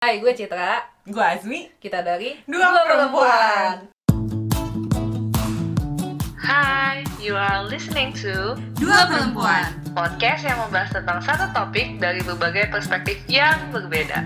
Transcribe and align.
Hai, 0.00 0.16
gue 0.16 0.32
Citra. 0.32 0.80
Gue 1.04 1.20
Azmi. 1.20 1.68
Kita 1.76 2.00
dari 2.00 2.32
Dua 2.48 2.72
Perempuan. 2.88 3.92
Hi, 6.40 7.04
you 7.20 7.36
are 7.36 7.60
listening 7.68 8.16
to 8.16 8.56
Dua 8.80 9.04
Perempuan. 9.12 9.76
podcast 9.92 10.48
yang 10.48 10.56
membahas 10.56 10.96
tentang 10.96 11.20
satu 11.20 11.52
topik 11.52 12.00
dari 12.00 12.24
berbagai 12.24 12.72
perspektif 12.72 13.20
yang 13.28 13.60
berbeda. 13.76 14.24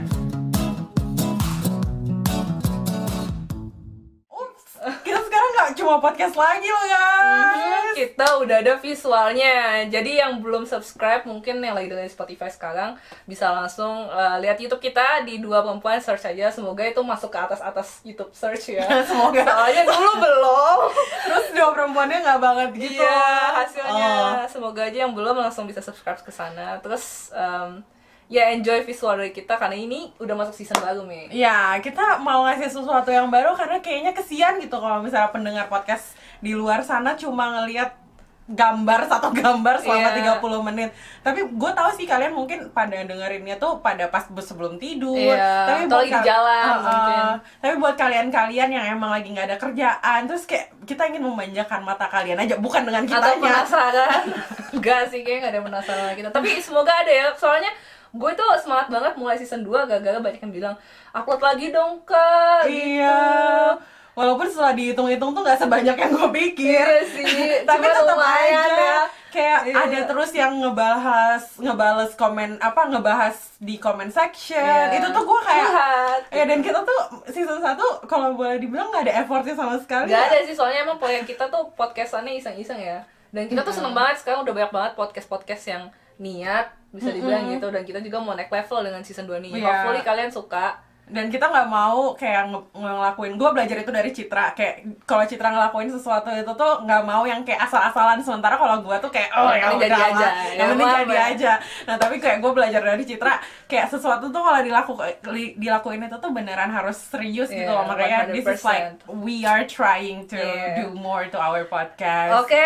Cuma 5.85 6.01
podcast 6.01 6.33
lagi 6.33 6.65
loh 6.65 6.87
guys. 6.89 7.93
Kita 7.93 8.41
udah 8.41 8.57
ada 8.65 8.81
visualnya. 8.81 9.85
Jadi 9.93 10.17
yang 10.17 10.41
belum 10.41 10.65
subscribe 10.65 11.29
mungkin 11.29 11.61
yang 11.61 11.77
lagi 11.77 11.93
dengerin 11.93 12.09
Spotify 12.09 12.49
sekarang 12.49 12.97
bisa 13.29 13.53
langsung 13.53 14.09
uh, 14.09 14.41
lihat 14.41 14.57
YouTube 14.57 14.81
kita 14.81 15.29
di 15.29 15.45
Dua 15.45 15.61
Perempuan 15.61 16.01
search 16.01 16.25
aja. 16.25 16.49
Semoga 16.49 16.89
itu 16.89 17.05
masuk 17.05 17.29
ke 17.29 17.37
atas-atas 17.37 18.01
YouTube 18.01 18.33
search 18.33 18.81
ya. 18.81 18.89
Semoga. 19.13 19.45
Soalnya 19.45 19.85
dulu 19.85 20.13
belum. 20.25 20.79
Terus 21.29 21.47
dua 21.53 21.69
perempuannya 21.77 22.19
nggak 22.25 22.41
banget 22.41 22.69
gitu. 22.81 23.05
Iya, 23.05 23.29
hasilnya. 23.61 24.13
Oh. 24.17 24.33
Semoga 24.49 24.89
aja 24.89 24.99
yang 25.05 25.13
belum 25.13 25.37
langsung 25.37 25.69
bisa 25.69 25.85
subscribe 25.85 26.25
ke 26.25 26.33
sana. 26.33 26.81
Terus 26.81 27.29
um, 27.37 27.85
ya 28.27 28.51
enjoy 28.51 28.81
visual 28.81 29.15
dari 29.15 29.31
kita 29.31 29.55
karena 29.55 29.77
ini 29.77 30.01
udah 30.17 30.35
masuk 30.35 30.55
season 30.55 30.79
baru 30.79 31.05
nih. 31.05 31.29
Ya, 31.31 31.77
kita 31.79 32.17
mau 32.19 32.43
ngasih 32.43 32.69
sesuatu 32.69 33.09
yang 33.09 33.29
baru 33.29 33.53
karena 33.53 33.79
kayaknya 33.79 34.13
kesian 34.13 34.57
gitu 34.59 34.75
kalau 34.75 34.99
misalnya 34.99 35.29
pendengar 35.29 35.67
podcast 35.67 36.13
di 36.39 36.51
luar 36.51 36.81
sana 36.81 37.15
cuma 37.15 37.53
ngelihat 37.55 38.01
gambar 38.47 39.09
satu 39.09 39.33
gambar 39.33 39.81
selama 39.81 40.13
Iya. 40.13 40.37
30 40.37 40.61
menit. 40.63 40.93
Tapi 41.21 41.49
gue 41.49 41.71
tahu 41.71 41.91
sih 41.95 42.05
kalian 42.05 42.29
mungkin 42.31 42.69
pada 42.71 43.01
dengerinnya 43.01 43.57
tuh 43.57 43.81
pada 43.81 44.05
pas 44.07 44.21
sebelum 44.29 44.77
tidur. 44.77 45.17
Iya, 45.17 45.65
Tapi 45.65 45.81
atau 45.83 45.97
buat 45.97 46.13
kal- 46.13 46.25
jalan 46.27 46.61
Uh-uh. 46.63 46.85
mungkin. 46.85 47.25
Tapi 47.57 47.75
buat 47.79 47.97
kalian-kalian 47.97 48.69
yang 48.71 48.85
emang 48.91 49.11
lagi 49.11 49.33
nggak 49.33 49.49
ada 49.49 49.57
kerjaan, 49.57 50.21
terus 50.27 50.45
kayak 50.45 50.77
kita 50.85 51.09
ingin 51.09 51.25
memanjakan 51.25 51.81
mata 51.83 52.05
kalian 52.07 52.37
aja, 52.37 52.57
bukan 52.59 52.85
dengan 52.85 53.01
atau 53.03 53.17
kitanya. 53.17 53.41
penasaran 53.65 54.23
enggak 54.77 55.03
sih 55.07 55.21
kayaknya 55.21 55.41
nggak 55.41 55.53
ada 55.55 55.63
penasaran 55.63 56.13
kita 56.13 56.29
tapi 56.31 56.49
semoga 56.59 56.93
ada 56.93 57.09
ya 57.09 57.27
soalnya 57.33 57.73
gue 58.15 58.31
tuh 58.33 58.47
semangat 58.57 58.87
banget 58.89 59.13
mulai 59.15 59.35
season 59.35 59.61
2 59.61 59.75
gara-gara 59.85 60.17
banyak 60.17 60.39
yang 60.41 60.55
bilang 60.55 60.75
upload 61.11 61.43
lagi 61.43 61.69
dong 61.69 61.99
kak 62.05 62.63
Iya. 62.65 63.75
Walaupun 64.15 64.47
setelah 64.47 64.71
dihitung-hitung 64.73 65.35
tuh 65.35 65.43
nggak 65.43 65.59
sebanyak 65.59 65.97
yang 65.97 66.11
gue 66.13 66.29
pikir. 66.33 66.87
Iya 66.87 67.03
sih, 67.05 67.27
Tapi 67.67 67.83
tetap 67.85 68.15
aja 68.15 68.63
ya. 68.71 68.99
kayak 69.29 69.61
Iya. 69.67 69.75
ada 69.81 70.01
terus 70.07 70.31
yang 70.31 70.55
ngebahas 70.57 71.43
ngebales 71.59 72.15
komen 72.15 72.55
apa 72.59 72.87
ngebahas 72.87 73.35
di 73.59 73.75
comment 73.75 74.07
section. 74.09 74.63
Iya. 74.63 74.95
Itu 74.95 75.11
tuh 75.11 75.27
gue 75.27 75.41
kayak 75.43 75.67
Curhat. 75.67 76.21
ya 76.31 76.45
dan 76.47 76.59
kita 76.63 76.79
tuh 76.81 77.01
season 77.27 77.59
1 77.59 77.75
kalau 78.07 78.39
boleh 78.39 78.63
dibilang 78.63 78.87
nggak 78.89 79.03
ada 79.05 79.15
effortnya 79.21 79.59
sama 79.59 79.75
sekali. 79.77 80.07
Gak 80.07 80.15
ya. 80.15 80.31
ada 80.31 80.39
sih 80.47 80.55
soalnya 80.55 80.87
emang 80.87 81.03
proyek 81.03 81.27
kita 81.27 81.51
tuh 81.51 81.75
podcastannya 81.75 82.39
iseng-iseng 82.39 82.79
ya 82.79 83.03
dan 83.29 83.51
kita 83.51 83.67
tuh 83.67 83.75
seneng 83.75 83.91
banget 83.93 84.23
sekarang 84.23 84.47
udah 84.47 84.55
banyak 84.55 84.71
banget 84.71 84.93
podcast-podcast 84.95 85.65
yang 85.67 85.85
niat 86.17 86.71
bisa 86.95 87.11
dibilang 87.11 87.51
gitu. 87.51 87.67
Dan 87.69 87.83
kita 87.83 87.99
juga 87.99 88.19
mau 88.19 88.33
naik 88.33 88.49
level 88.49 88.79
dengan 88.83 89.03
season 89.03 89.27
2 89.27 89.37
nih 89.41 89.51
Iya. 89.53 89.67
hopefully 89.83 90.01
kalian 90.01 90.31
suka. 90.31 90.79
Dan 91.05 91.29
kita 91.29 91.45
nggak 91.45 91.69
mau 91.69 92.17
kayak 92.17 92.49
nge- 92.49 92.65
ngelakuin 92.73 93.37
gue 93.37 93.51
belajar 93.53 93.77
itu 93.77 93.93
dari 93.93 94.09
Citra. 94.09 94.57
Kayak 94.57 94.75
kalau 95.05 95.21
Citra 95.23 95.53
ngelakuin 95.53 95.93
sesuatu 95.93 96.33
itu 96.33 96.49
tuh 96.49 96.73
nggak 96.81 97.03
mau 97.05 97.29
yang 97.29 97.45
kayak 97.45 97.61
asal-asalan. 97.61 98.17
Sementara 98.19 98.57
kalau 98.57 98.81
gue 98.81 98.97
tuh 98.99 99.13
kayak 99.13 99.29
oh 99.35 99.53
Yang 99.53 99.61
ya 99.61 99.69
jadi 99.77 99.85
udah 99.85 100.01
aja, 100.01 100.17
lah, 100.17 100.33
ya 100.33 100.55
yang 100.57 100.69
penting 100.73 100.89
jadi 101.05 101.17
aja. 101.29 101.53
Nah 101.85 101.97
tapi 102.01 102.17
kayak 102.17 102.41
gue 102.41 102.53
belajar 102.55 102.81
dari 102.81 103.05
Citra 103.05 103.37
kayak 103.69 103.87
sesuatu 103.87 104.33
tuh 104.33 104.41
kalau 104.41 104.65
dilakukan 104.65 105.13
dilakuin 105.55 106.01
itu 106.03 106.17
tuh 106.17 106.33
beneran 106.33 106.73
harus 106.73 106.97
serius 106.97 107.53
gitu 107.53 107.69
Yeah, 107.69 107.77
loh. 107.77 107.85
Makanya 107.85 108.33
this 108.33 108.41
is 108.43 108.57
100%. 108.57 108.65
like 108.65 108.89
we 109.13 109.45
are 109.45 109.69
trying 109.69 110.25
to 110.25 110.41
Yeah. 110.41 110.81
do 110.81 110.97
more 110.97 111.29
to 111.29 111.37
our 111.37 111.69
podcast. 111.69 112.33
Oke, 112.41 112.65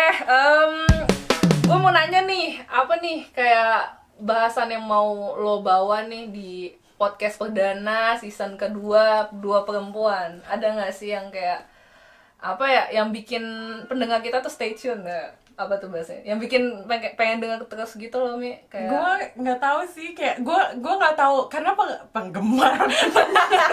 gue 1.61 1.75
mau 1.75 1.91
nanya 1.91 2.23
nih, 2.23 2.63
apa 2.65 2.97
nih 2.97 3.27
kayak 3.29 3.98
bahasan 4.19 4.75
yang 4.75 4.85
mau 4.85 5.35
lo 5.39 5.63
bawa 5.63 6.05
nih 6.05 6.25
di 6.29 6.51
podcast 6.99 7.39
perdana 7.39 8.19
season 8.19 8.59
kedua 8.59 9.31
dua 9.31 9.63
perempuan? 9.63 10.43
Ada 10.45 10.75
nggak 10.75 10.93
sih 10.93 11.15
yang 11.15 11.31
kayak 11.31 11.63
apa 12.39 12.65
ya, 12.67 12.83
yang 13.01 13.11
bikin 13.11 13.43
pendengar 13.87 14.23
kita 14.23 14.39
tuh 14.43 14.51
stay 14.51 14.75
tune 14.75 15.03
nggak? 15.03 15.29
Apa 15.59 15.75
tuh 15.75 15.89
bahasanya? 15.89 16.23
Yang 16.25 16.39
bikin 16.41 16.63
pengen, 16.85 17.11
pengen 17.13 17.37
dengar 17.39 17.59
terus 17.65 17.91
gitu 17.93 18.15
loh 18.15 18.33
mi, 18.33 18.55
kayak 18.65 18.87
gue 18.87 19.11
nggak 19.37 19.59
tahu 19.59 19.79
sih 19.85 20.09
kayak 20.11 20.39
gue 20.39 20.55
gue 20.77 20.93
nggak 20.95 21.13
tahu 21.13 21.37
karena 21.47 21.71
peng- 21.73 21.99
penggemar 22.09 22.79
pendengar 23.15 23.71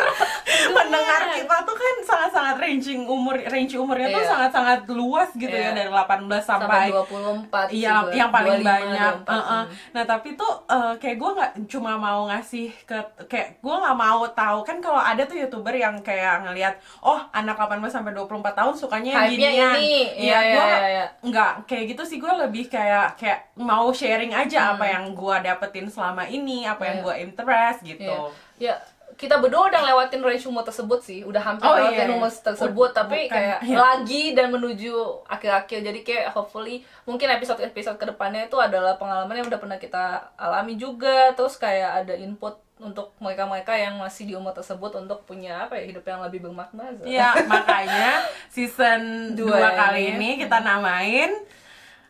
pendengar 0.69 1.21
kita 1.33 1.57
tuh 1.63 1.77
kan 1.77 1.95
sangat 2.03 2.31
sangat 2.33 2.57
ranging 2.59 3.01
umur 3.05 3.39
range 3.45 3.75
umurnya 3.77 4.11
tuh 4.11 4.19
Iya. 4.19 4.29
sangat 4.29 4.51
sangat 4.53 4.81
luas 4.89 5.31
gitu 5.33 5.47
Iya. 5.49 5.71
ya 5.71 5.79
dari 5.79 5.91
18 5.91 6.27
sampai 6.41 6.43
sampai, 6.43 6.87
24 6.91 7.67
sih 7.67 7.79
Iya, 7.79 7.95
yang 8.13 8.31
paling 8.31 8.59
25, 8.59 8.67
banyak. 8.67 9.15
24. 9.23 9.31
Heeh. 9.31 9.63
Nah, 9.93 10.05
tapi 10.05 10.29
tuh 10.35 10.53
eh, 10.67 10.93
kayak 10.97 11.17
gue 11.17 11.31
nggak 11.33 11.51
cuma 11.69 11.93
mau 11.97 12.27
ngasih 12.27 12.67
ke 12.83 12.99
kayak 13.27 13.49
gue 13.59 13.77
nggak 13.77 13.97
mau 13.97 14.21
tahu 14.29 14.59
kan 14.63 14.77
kalau 14.81 14.99
ada 14.99 15.23
tuh 15.23 15.37
youtuber 15.37 15.73
yang 15.73 16.01
kayak 16.01 16.43
ngelihat 16.43 16.75
oh 17.01 17.23
anak 17.31 17.55
18 17.57 17.79
sampai 17.87 18.11
24 18.11 18.27
tahun 18.53 18.75
sukanya 18.75 19.11
yang 19.13 19.27
ginian. 19.29 19.75
ini. 19.77 19.97
Iya, 20.17 20.17
Iya, 20.17 20.39
iya, 20.41 20.53
gue 20.53 20.65
iya, 20.67 20.79
iya. 20.89 21.07
nggak 21.23 21.53
kayak 21.77 21.89
gitu 21.93 22.03
sih 22.03 22.17
gue 22.17 22.33
lebih 22.33 22.67
kayak 22.67 23.15
kayak 23.15 23.53
mau 23.55 23.93
sharing 23.93 24.33
aja 24.33 24.59
Hmm. 24.63 24.73
apa 24.75 24.85
yang 24.89 25.05
gue 25.13 25.37
dapetin 25.43 25.87
selama 25.87 26.25
ini, 26.27 26.65
apa 26.65 26.83
yang 26.83 26.99
Iya. 26.99 27.05
gue 27.05 27.15
interest 27.23 27.79
gitu. 27.83 28.17
Iya. 28.57 28.73
Ya, 28.73 28.75
kita 29.15 29.37
berdua 29.37 29.69
udah 29.69 29.81
lewatin 29.83 30.21
range 30.21 30.45
umur 30.45 30.61
tersebut 30.61 31.01
sih, 31.01 31.21
udah 31.23 31.41
hampir 31.41 31.65
Oh, 31.65 31.73
lewatin 31.73 32.05
iya. 32.05 32.15
umur 32.15 32.29
tersebut, 32.29 32.91
Ud- 32.91 32.97
tapi 32.97 33.19
bukan, 33.25 33.33
kayak 33.33 33.59
iya. 33.63 33.77
lagi 33.79 34.23
dan 34.33 34.49
menuju 34.51 34.93
akhir-akhir. 35.25 35.79
Jadi 35.83 36.01
kayak 36.03 36.27
hopefully 36.31 36.81
mungkin 37.03 37.29
episode-episode 37.31 37.97
ke 37.97 38.05
depannya 38.07 38.45
itu 38.45 38.57
adalah 38.57 38.97
pengalaman 38.97 39.33
yang 39.35 39.47
udah 39.47 39.57
pernah 39.57 39.77
kita 39.77 40.05
alami 40.37 40.77
juga, 40.77 41.33
terus 41.33 41.57
kayak 41.57 42.03
ada 42.03 42.13
input 42.15 42.57
untuk 42.77 43.17
mereka-mereka 43.17 43.73
yang 43.73 43.97
masih 43.97 44.29
di 44.29 44.37
umur 44.37 44.53
tersebut 44.53 44.93
untuk 44.99 45.25
punya 45.25 45.65
apa 45.65 45.81
ya 45.81 45.89
hidup 45.89 46.05
yang 46.05 46.21
lebih 46.21 46.45
bermakna. 46.45 46.93
Iya, 47.01 47.33
makanya 47.49 48.21
season 48.53 49.33
Dua 49.33 49.57
2 49.65 49.81
kali 49.81 50.13
ini 50.13 50.37
kita 50.37 50.61
namain 50.61 51.33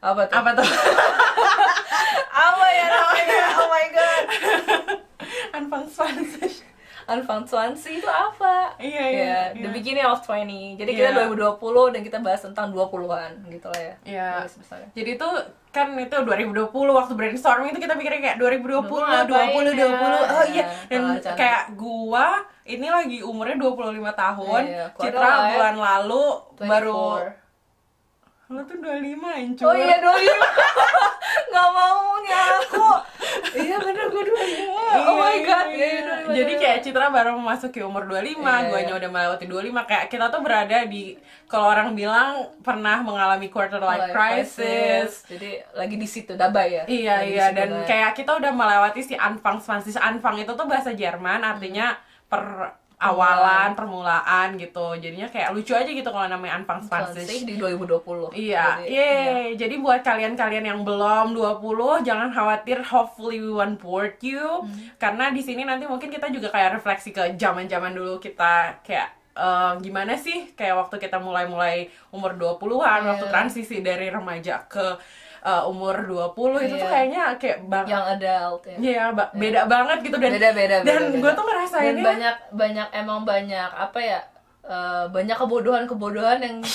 Apa 0.07 0.23
tuh? 0.25 0.35
apa 0.37 0.51
tuh? 0.55 0.67
Apa 2.47 2.67
ya 2.71 2.87
namanya? 2.87 3.47
Oh 3.59 3.67
my 3.67 3.87
god. 3.91 4.25
Anfang 5.57 5.87
Spanish. 5.89 6.63
Unfound 7.07 7.47
Swansea 7.47 8.03
itu 8.03 8.11
apa? 8.11 8.75
Iya, 8.77 9.05
iya, 9.07 9.07
Ya, 9.15 9.41
iya. 9.55 9.63
The 9.63 9.71
beginning 9.71 10.03
of 10.03 10.19
20. 10.21 10.75
Jadi 10.75 10.91
kita 10.91 11.15
Iya. 11.15 11.31
2020 11.31 11.95
dan 11.95 12.01
kita 12.03 12.19
bahas 12.19 12.43
tentang 12.43 12.75
20-an 12.75 13.47
gitu 13.47 13.71
lah 13.71 13.79
ya. 13.81 13.95
Iya. 14.03 14.31
Besarnya. 14.43 14.91
Jadi 14.91 15.11
itu 15.15 15.29
kan 15.71 15.95
itu 15.95 16.17
2020 16.19 16.67
waktu 16.91 17.13
brainstorming 17.15 17.71
itu 17.71 17.79
kita 17.79 17.95
pikirnya 17.95 18.21
kayak 18.27 18.39
2020, 18.43 18.91
Lu 18.91 19.07
ngapain 19.07 19.55
20, 19.55 19.71
ya? 19.71 19.87
20. 19.87 20.35
Oh 20.35 20.45
iya. 20.51 20.65
Dan 20.91 20.99
Salah 20.99 21.15
rencana. 21.15 21.37
kayak 21.39 21.63
gua 21.79 22.27
ini 22.67 22.89
lagi 22.91 23.19
umurnya 23.23 23.57
25 23.57 23.79
tahun. 24.13 24.63
Iya, 24.67 24.75
iya. 24.75 24.87
Citra 24.99 25.31
life. 25.31 25.47
bulan 25.55 25.77
lalu 25.79 26.25
baru 26.59 27.03
24. 28.47 28.49
lu 28.49 28.61
tuh 28.63 28.77
25 28.79 29.19
hancur. 29.27 29.65
Oh 29.65 29.75
iya 29.75 29.97
25 29.99 30.07
Gak 31.47 31.69
maunya 31.69 32.41
aku 32.57 32.87
Iya 33.53 33.77
bener 33.77 34.05
gue 34.07 34.23
25 34.23 35.03
Oh 35.03 35.15
my 35.17 35.37
god 35.43 35.67
iya. 35.69 35.87
Iya, 35.89 36.01
25, 36.31 36.31
Jadi 36.33 36.53
25. 36.55 36.63
kayak 36.63 36.79
Citra 36.81 37.07
baru 37.09 37.31
memasuki 37.35 37.81
umur 37.81 38.07
25, 38.07 38.39
Iya, 38.39 38.71
guanya 38.71 38.87
iya. 38.87 38.97
udah 38.97 39.11
melewati 39.11 39.45
25 39.45 39.59
Kayak 39.85 40.05
kita 40.07 40.25
tuh 40.29 40.41
berada 40.41 40.79
di 40.85 41.03
Kalau 41.47 41.67
orang 41.69 41.89
bilang 41.93 42.31
pernah 42.63 42.97
mengalami 43.01 43.49
quarter 43.49 43.81
life 43.81 44.07
Life 44.07 44.15
crisis 44.15 45.27
Jadi 45.27 45.51
lagi 45.73 45.97
di 45.97 46.07
situ 46.07 46.33
Dabai 46.35 46.69
ya 46.73 46.85
Iya 46.87 47.15
Lagi 47.21 47.31
iya 47.33 47.47
dan 47.51 47.69
Dabai. 47.73 47.87
kayak 47.87 48.13
kita 48.15 48.31
udah 48.33 48.53
melewati 48.53 49.01
si 49.03 49.15
Anfang 49.15 49.59
Spanish 49.59 49.99
Anfang 49.99 50.39
itu 50.39 50.53
tuh 50.53 50.67
bahasa 50.67 50.95
Jerman 50.95 51.43
artinya 51.43 51.99
per 52.27 52.43
awalan 52.97 53.77
permulaan 53.77 54.57
gitu 54.57 54.97
jadinya 54.97 55.29
kayak 55.29 55.53
lucu 55.53 55.77
aja 55.77 55.85
gitu 55.85 56.09
kalau 56.09 56.25
namanya 56.27 56.57
Anfang 56.57 56.81
Swansea 56.81 57.29
Spanish 57.29 57.45
di 57.45 57.61
2020 57.61 58.33
Iya, 58.33 58.81
Jadi, 58.81 58.89
yeay. 58.89 59.47
Jadi 59.53 59.75
buat 59.77 60.01
kalian-kalian 60.01 60.65
yang 60.65 60.81
belum 60.81 61.37
20, 61.37 61.61
jangan 62.03 62.33
khawatir. 62.33 62.81
Hopefully 62.81 63.37
we 63.39 63.53
won't 63.53 63.77
board 63.77 64.17
you. 64.25 64.65
Hmm. 64.65 64.97
Karena 64.97 65.29
di 65.29 65.45
sini 65.45 65.69
nanti 65.69 65.85
mungkin 65.85 66.09
kita 66.09 66.33
juga 66.33 66.49
kayak 66.49 66.81
refleksi 66.81 67.13
ke 67.13 67.37
zaman-zaman 67.37 67.93
dulu 67.93 68.17
kita 68.17 68.81
kayak 68.81 69.13
eh, 69.37 69.73
gimana 69.85 70.17
sih 70.17 70.57
kayak 70.57 70.89
waktu 70.89 70.97
kita 70.97 71.21
mulai-mulai 71.21 71.93
umur 72.09 72.33
20-an, 72.33 73.05
Iya. 73.05 73.09
waktu 73.13 73.27
transisi 73.29 73.85
dari 73.85 74.09
remaja 74.09 74.65
ke 74.65 74.97
eh, 75.39 75.63
umur 75.65 75.95
20 75.99 76.33
itu 76.63 76.75
tuh 76.75 76.81
Iya. 76.81 76.89
kayaknya 76.89 77.23
kayak 77.37 77.59
bang 77.65 77.87
Yang 77.87 78.05
adult 78.11 78.63
ya 78.65 78.77
Iya, 78.79 79.05
ba- 79.11 79.33
beda 79.33 79.61
banget 79.65 79.99
gitu 80.01 80.17
dan 80.17 80.31
beda 80.31 80.49
beda 80.51 80.77
dan 80.79 80.85
beda, 80.87 81.01
gue 81.09 81.21
beda. 81.21 81.31
tuh 81.31 81.37
dan 81.37 81.47
ngerasainnya 81.49 82.05
banyak 82.05 82.35
banyak 82.53 82.89
emang 82.95 83.21
banyak 83.23 83.71
apa 83.71 83.99
ya 83.99 84.21
eh, 84.63 85.05
banyak 85.09 85.37
kebodohan 85.37 85.85
kebodohan 85.85 86.39
yang 86.39 86.57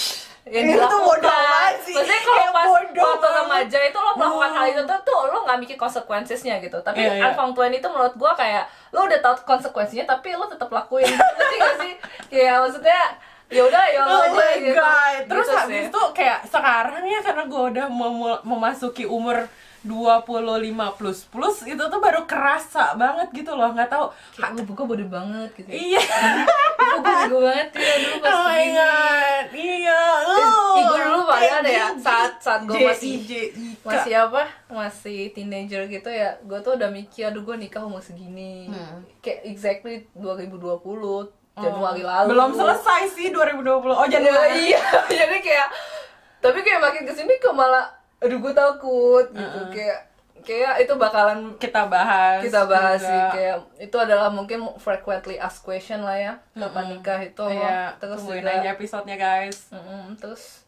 yang 0.44 0.66
Itu 0.66 0.74
dilakukan. 0.74 1.06
bodoh 1.06 1.30
banget 1.30 1.76
sih. 1.84 1.94
Maksudnya 1.94 2.22
kalau 2.24 2.46
pas 2.50 2.66
bodoh 2.66 3.06
waktu 3.06 3.28
remaja 3.36 3.80
itu 3.84 3.98
lo 4.00 4.12
melakukan 4.16 4.50
Hmm. 4.50 4.58
hal 4.58 4.66
itu 4.68 4.82
tuh, 4.84 5.00
tuh 5.04 5.22
lo 5.28 5.38
nggak 5.44 5.60
mikir 5.60 5.78
konsekuensinya 5.78 6.56
gitu. 6.58 6.78
Tapi 6.80 6.98
Iya, 7.00 7.14
iya. 7.14 7.24
Anfang 7.28 7.54
Twain 7.54 7.70
itu 7.72 7.86
menurut 7.86 8.16
gua 8.16 8.34
kayak 8.34 8.66
lo 8.90 9.06
udah 9.06 9.20
tahu 9.20 9.36
konsekuensinya 9.46 10.06
tapi 10.08 10.34
lo 10.34 10.46
tetap 10.46 10.66
lakuin. 10.68 11.06
Ngerti 11.38 11.56
gak 11.58 11.76
sih? 11.78 11.94
Kayak 12.28 12.58
maksudnya 12.60 13.02
ya 13.52 13.62
udah 13.62 13.84
ya 13.86 14.02
Oh 14.02 14.22
aja 14.22 14.32
my 14.34 14.56
gitu. 14.58 14.74
god. 14.74 15.22
Terus 15.28 15.44
Gitu 15.44 15.58
habis 15.58 15.76
sih. 15.78 15.90
itu 15.90 16.02
kayak 16.14 16.40
sekarang 16.46 17.04
ya 17.04 17.20
karena 17.20 17.44
gue 17.46 17.62
udah 17.70 17.86
memu- 17.88 18.44
memasuki 18.44 19.04
umur 19.06 19.38
25 19.82 20.38
plus 20.94 21.26
plus 21.26 21.58
itu 21.64 21.82
tuh 21.82 21.98
baru 21.98 22.24
kerasa 22.24 22.94
banget 22.94 23.34
gitu 23.34 23.52
loh 23.52 23.66
nggak 23.68 23.90
tahu 23.90 24.06
kayak 24.32 24.54
lu 24.54 24.62
gue 24.64 24.86
bodoh 24.86 25.10
banget 25.10 25.50
gitu. 25.56 25.68
ya. 25.68 25.76
iya 25.76 26.04
Gue 27.24 27.42
banget 27.42 27.70
ya 27.76 27.94
dulu 28.00 28.16
pas 28.20 28.30
oh 28.32 28.42
my 28.44 28.66
god 28.72 29.46
iya 29.52 30.02
Ih, 30.72 30.84
gue 30.84 31.00
dulu 31.02 31.20
Kayak 31.28 31.56
ada 31.58 31.70
ya 31.72 31.86
saat 31.98 32.32
saat 32.38 32.62
gue 32.64 32.78
masih 32.80 33.14
J- 33.22 33.54
masih 33.82 34.14
apa 34.16 34.44
masih 34.68 35.20
teenager 35.32 35.82
gitu 35.88 36.10
ya 36.10 36.38
gue 36.40 36.60
tuh 36.60 36.78
udah 36.78 36.88
mikir 36.88 37.28
aduh 37.28 37.42
gue 37.42 37.58
nikah 37.58 37.82
umur 37.82 38.00
segini 38.00 38.68
Hmm. 38.68 39.02
kayak 39.20 39.42
exactly 39.46 40.06
2020 40.14 41.41
Januari 41.58 42.04
lalu. 42.06 42.28
Belum 42.32 42.52
selesai 42.56 43.12
sih 43.12 43.28
2020 43.34 43.92
oh 43.92 44.08
Januari. 44.08 44.72
Iya 44.72 44.84
jadi 45.26 45.38
kayak 45.44 45.68
tapi 46.42 46.60
kayak 46.64 46.80
makin 46.82 47.04
ke 47.06 47.14
sini 47.14 47.38
kok 47.38 47.54
malah 47.54 47.92
aduh 48.22 48.38
gue 48.40 48.54
takut 48.54 49.26
gitu. 49.34 49.60
Kayak 49.74 50.12
kayak 50.42 50.74
itu 50.82 50.94
bakalan 50.98 51.54
kita 51.62 51.86
bahas 51.86 52.42
kita 52.42 52.66
bahas 52.66 52.98
juga. 52.98 53.10
sih 53.10 53.22
kayak 53.38 53.58
itu 53.78 53.98
adalah 53.98 54.34
mungkin 54.34 54.66
frequently 54.82 55.38
asked 55.38 55.62
question 55.62 56.02
lah 56.02 56.18
ya. 56.18 56.34
Kapan 56.58 56.98
nikah 56.98 57.20
itu. 57.22 57.46
Iya, 57.46 57.94
terus 58.02 58.26
juga 58.26 58.50
aja 58.50 58.74
episodenya 58.74 59.18
guys. 59.22 59.70
Mm-mm, 59.70 60.18
terus 60.18 60.61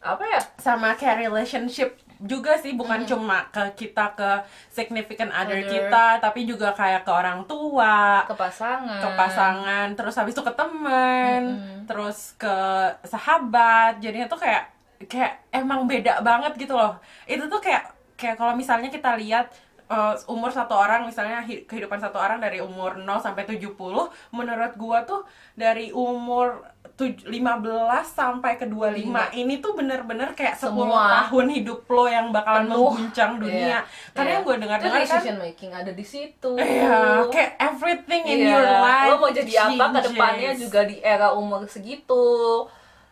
apa 0.00 0.24
ya 0.24 0.40
sama 0.56 0.96
kayak 0.96 1.28
relationship 1.28 1.92
juga 2.20 2.56
sih 2.56 2.72
bukan 2.72 3.04
cuma 3.04 3.48
ke 3.48 3.64
kita 3.76 4.12
ke 4.12 4.30
significant 4.68 5.28
other 5.30 5.56
Other. 5.56 5.68
kita 5.68 6.06
tapi 6.20 6.44
juga 6.44 6.72
kayak 6.72 7.04
ke 7.04 7.12
orang 7.12 7.44
tua 7.44 8.24
ke 8.24 8.32
pasangan. 8.32 9.00
ke 9.00 9.08
pasangan 9.14 9.86
terus 9.92 10.16
habis 10.16 10.32
itu 10.32 10.40
ke 10.40 10.52
temen 10.52 11.40
terus 11.84 12.36
ke 12.36 12.56
sahabat 13.04 14.00
jadinya 14.00 14.24
tuh 14.24 14.36
kayak 14.36 14.68
kayak 15.08 15.48
emang 15.50 15.88
beda 15.88 16.20
banget 16.20 16.52
gitu 16.60 16.76
loh. 16.76 17.00
Itu 17.24 17.48
tuh 17.48 17.56
kayak 17.56 17.88
kayak 18.20 18.36
kalau 18.36 18.52
misalnya 18.52 18.92
kita 18.92 19.16
lihat 19.16 19.48
eh, 19.88 20.14
umur 20.28 20.52
satu 20.52 20.76
orang 20.76 21.08
misalnya 21.08 21.40
hi- 21.40 21.64
kehidupan 21.64 21.96
satu 21.96 22.20
orang 22.20 22.36
dari 22.36 22.60
umur 22.60 23.00
0 23.00 23.16
sampai 23.18 23.48
70 23.48 23.72
menurut 24.30 24.72
gua 24.76 25.00
tuh 25.02 25.24
dari 25.56 25.88
umur 25.90 26.60
15 27.02 27.24
sampai 28.06 28.54
ke 28.54 28.64
25 28.64 29.00
ini 29.34 29.54
tuh 29.58 29.72
bener-bener 29.72 30.30
kayak 30.32 30.54
10 30.54 30.70
Semua. 30.70 31.24
tahun 31.24 31.46
hidup 31.52 31.80
lo 31.86 32.04
yang 32.04 32.28
bakalan 32.28 32.66
Penuh. 32.66 32.76
mengguncang 32.90 33.32
dunia 33.36 33.78
Iya. 33.78 33.80
karena 34.12 34.26
Iya. 34.26 34.34
yang 34.34 34.42
gue 34.42 34.56
dengar-dengar 34.58 34.92
kan 34.96 35.04
decision 35.06 35.36
making 35.38 35.70
ada 35.70 35.90
di 35.90 36.02
situ 36.02 36.52
Iya, 36.54 37.24
kayak 37.26 37.50
everything 37.58 38.22
in 38.24 38.38
Iya. 38.40 38.50
your 38.50 38.66
life. 38.66 39.08
lo 39.08 39.16
mau 39.18 39.30
jadi 39.30 39.52
apa 39.58 39.84
ke 39.90 40.00
depannya 40.06 40.50
changes. 40.50 40.62
juga 40.62 40.80
di 40.82 40.96
era 40.98 41.28
umur 41.32 41.60
segitu 41.64 42.24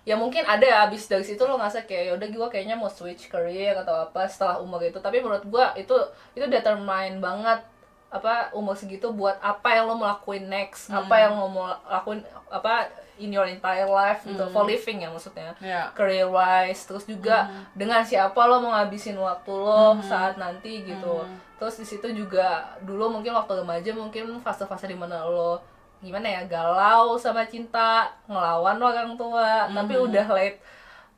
ya 0.02 0.14
mungkin 0.14 0.40
ada 0.42 0.62
ya 0.62 0.76
abis 0.84 1.04
dari 1.04 1.20
situ 1.20 1.40
lo 1.40 1.54
ngerasa 1.54 1.84
kayak 1.84 2.04
yaudah 2.10 2.26
gue 2.26 2.48
kayaknya 2.48 2.74
mau 2.74 2.88
switch 2.88 3.28
career 3.28 3.76
atau 3.76 4.02
apa 4.02 4.24
setelah 4.24 4.56
umur 4.56 4.80
itu 4.80 4.96
tapi 4.96 5.18
menurut 5.18 5.44
gue 5.44 5.64
itu 5.76 5.92
itu 6.32 6.44
determine 6.46 7.18
banget 7.18 7.60
apa 8.08 8.48
umur 8.50 8.72
segitu 8.72 9.12
buat 9.12 9.36
apa 9.36 9.68
yang 9.70 9.84
lo 9.84 9.94
mau 9.94 10.08
lakuin 10.08 10.48
next 10.48 10.88
apa 10.88 11.12
Hmm. 11.12 11.22
yang 11.22 11.32
lo 11.36 11.46
mau 11.46 11.68
lakuin 11.86 12.20
apa 12.48 12.88
in 13.18 13.34
your 13.34 13.44
entire 13.44 13.86
life 13.86 14.22
gitu 14.24 14.46
for 14.54 14.64
living 14.64 15.02
ya 15.04 15.10
maksudnya. 15.10 15.52
Iya. 15.58 15.90
career 15.92 16.30
wise 16.30 16.86
terus 16.86 17.04
juga 17.04 17.50
dengan 17.74 18.00
siapa 18.06 18.38
lo 18.46 18.62
mau 18.62 18.72
ngabisin 18.72 19.18
waktu 19.18 19.52
lo 19.52 19.98
saat 20.02 20.38
nanti 20.38 20.86
gitu. 20.86 21.26
Terus 21.58 21.74
di 21.82 21.86
situ 21.86 22.06
juga 22.14 22.78
dulu 22.86 23.18
mungkin 23.18 23.34
waktu 23.34 23.58
remaja 23.58 23.90
mungkin 23.90 24.38
fase-fase 24.38 24.86
di 24.86 24.94
mana 24.94 25.26
lo 25.26 25.58
gimana 25.98 26.30
ya 26.30 26.42
galau 26.46 27.18
sama 27.18 27.42
cinta 27.50 28.06
ngelawan 28.30 28.78
orang 28.78 29.18
tua 29.18 29.66
tapi 29.66 29.98
udah 29.98 30.30
late 30.30 30.62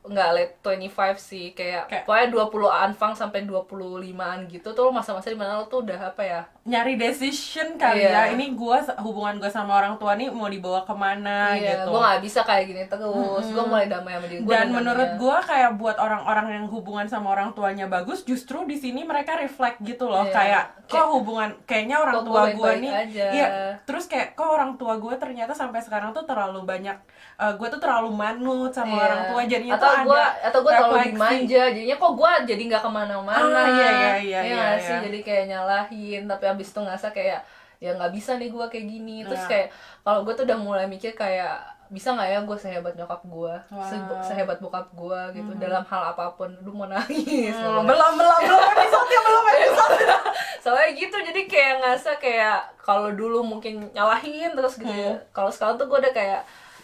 nggak 0.03 0.29
late 0.31 0.53
25 0.59 0.89
sih 1.15 1.45
kayak, 1.51 1.85
Kayak- 1.85 2.05
pokoknya 2.05 2.27
20 2.27 2.65
anfang 2.67 3.13
sampai 3.13 3.45
25an 3.45 4.47
gitu 4.47 4.69
tuh 4.71 4.89
masa-masa 4.89 5.27
di 5.27 5.35
mana 5.35 5.55
lo 5.55 5.65
tuh 5.65 5.81
udah 5.81 6.09
apa 6.09 6.21
ya 6.21 6.41
nyari 6.63 6.93
decision 6.93 7.73
kali 7.75 8.01
Iya. 8.01 8.09
ya. 8.11 8.23
Ini 8.33 8.53
gua 8.53 8.77
hubungan 8.99 9.37
gua 9.37 9.49
sama 9.49 9.73
orang 9.75 9.97
tua 9.97 10.13
nih 10.13 10.29
mau 10.29 10.45
dibawa 10.45 10.81
ke 10.81 10.93
mana 10.93 11.53
iya 11.53 11.73
gitu. 11.75 11.89
gue 11.89 11.99
nggak 11.99 12.21
bisa 12.21 12.39
kayak 12.41 12.65
gini 12.65 12.83
terus 12.85 13.45
gue 13.47 13.63
mulai 13.63 13.85
damai 13.85 14.13
sama 14.13 14.25
diri 14.27 14.39
gue 14.39 14.51
Dan 14.51 14.67
menurut 14.71 15.09
gua 15.17 15.37
kayak 15.39 15.71
buat 15.75 15.97
orang-orang 15.97 16.47
yang 16.51 16.65
hubungan 16.67 17.05
sama 17.05 17.31
orang 17.31 17.53
tuanya 17.53 17.85
bagus, 17.87 18.21
justru 18.21 18.61
di 18.63 18.75
sini 18.75 19.01
mereka 19.01 19.33
reflect 19.35 19.81
gitu 19.81 20.05
loh, 20.05 20.21
Iya. 20.23 20.33
kayak 20.33 20.63
kok 20.83 20.97
Kayak, 20.99 21.09
hubungan 21.11 21.49
kayaknya 21.63 21.97
orang 21.97 22.15
kok 22.15 22.25
tua 22.25 22.33
gua 22.33 22.45
gua 22.51 22.71
nih, 22.75 22.91
aja. 22.95 23.25
iya. 23.31 23.47
Terus 23.81 24.05
kayak 24.05 24.33
kok 24.33 24.45
orang 24.47 24.71
tua 24.75 24.93
gua 24.95 25.13
ternyata 25.15 25.51
sampai 25.51 25.79
sekarang 25.79 26.09
tuh 26.11 26.21
terlalu 26.23 26.61
banyak, 26.61 26.97
eh, 27.37 27.53
gua 27.55 27.67
tuh 27.67 27.79
terlalu 27.79 28.09
manut 28.11 28.69
sama 28.71 28.91
Iya. 28.91 29.03
orang 29.03 29.21
tua, 29.27 29.41
jadinya 29.43 29.75
atau 29.75 29.90
gua 30.01 30.17
ada 30.17 30.45
atau 30.45 30.59
gue 30.59 30.71
terlalu 30.71 30.97
dimanja 31.07 31.61
jadinya 31.67 31.95
kok 31.95 32.11
gue 32.13 32.31
jadi 32.45 32.61
nggak 32.65 32.81
ke 32.81 32.89
mana-mana 32.89 33.39
Ah, 33.53 33.67
iya, 33.67 33.89
iya, 33.89 33.89
iya, 33.89 34.09
Ya 34.11 34.17
iya, 34.21 34.39
nggak 34.51 34.73
iya. 34.73 34.81
sih 34.81 34.95
jadi 35.03 35.19
kayak 35.21 35.45
nyalahin 35.47 36.21
tapi 36.25 36.43
abis 36.45 36.67
itu 36.67 36.79
ngerasa 36.79 37.07
kayak 37.09 37.39
ya 37.77 37.91
nggak 37.91 38.11
bisa 38.11 38.31
nih 38.35 38.47
gue 38.47 38.65
kayak 38.67 38.85
gini 38.87 39.17
terus 39.23 39.41
Iya. 39.41 39.49
kayak 39.49 39.67
kalau 40.01 40.19
gue 40.21 40.33
tuh 40.33 40.43
udah 40.43 40.57
mulai 40.57 40.85
mikir 40.85 41.11
kayak 41.11 41.57
bisa 41.87 42.07
nggak 42.09 42.23
ya 42.25 42.39
gue 42.41 42.55
sehebat 42.55 42.93
nyokap 42.93 43.21
gue 43.21 43.53
Wow. 43.67 44.21
sehebat 44.21 44.57
bokap 44.57 44.87
gue 44.91 45.19
gitu 45.33 45.51
dalam 45.57 45.83
hal 45.83 46.03
apa 46.07 46.31
pun 46.31 46.47
aduh 46.47 46.71
mau 46.71 46.85
nangis 46.85 47.51
Hmm, 47.51 47.65
pokoknya. 47.67 47.83
belum 47.85 48.13
belum 48.15 48.39
belum 48.43 48.61
episode 48.71 49.09
belum 49.11 49.45
episode 49.49 49.97
soalnya 50.63 50.89
gitu 50.93 51.17
jadi 51.21 51.41
kayak 51.43 51.73
ngerasa 51.79 52.11
kayak 52.15 52.57
kalau 52.79 53.11
dulu 53.11 53.41
mungkin 53.41 53.89
nyalahin 53.91 54.51
terus 54.51 54.77
gitu 54.77 54.87
ya 54.87 55.11
Hmm. 55.11 55.25
kalau 55.31 55.49
sekarang 55.49 55.75
tuh 55.75 55.85
gue 55.85 55.99
udah 55.99 56.13
kayak 56.13 56.41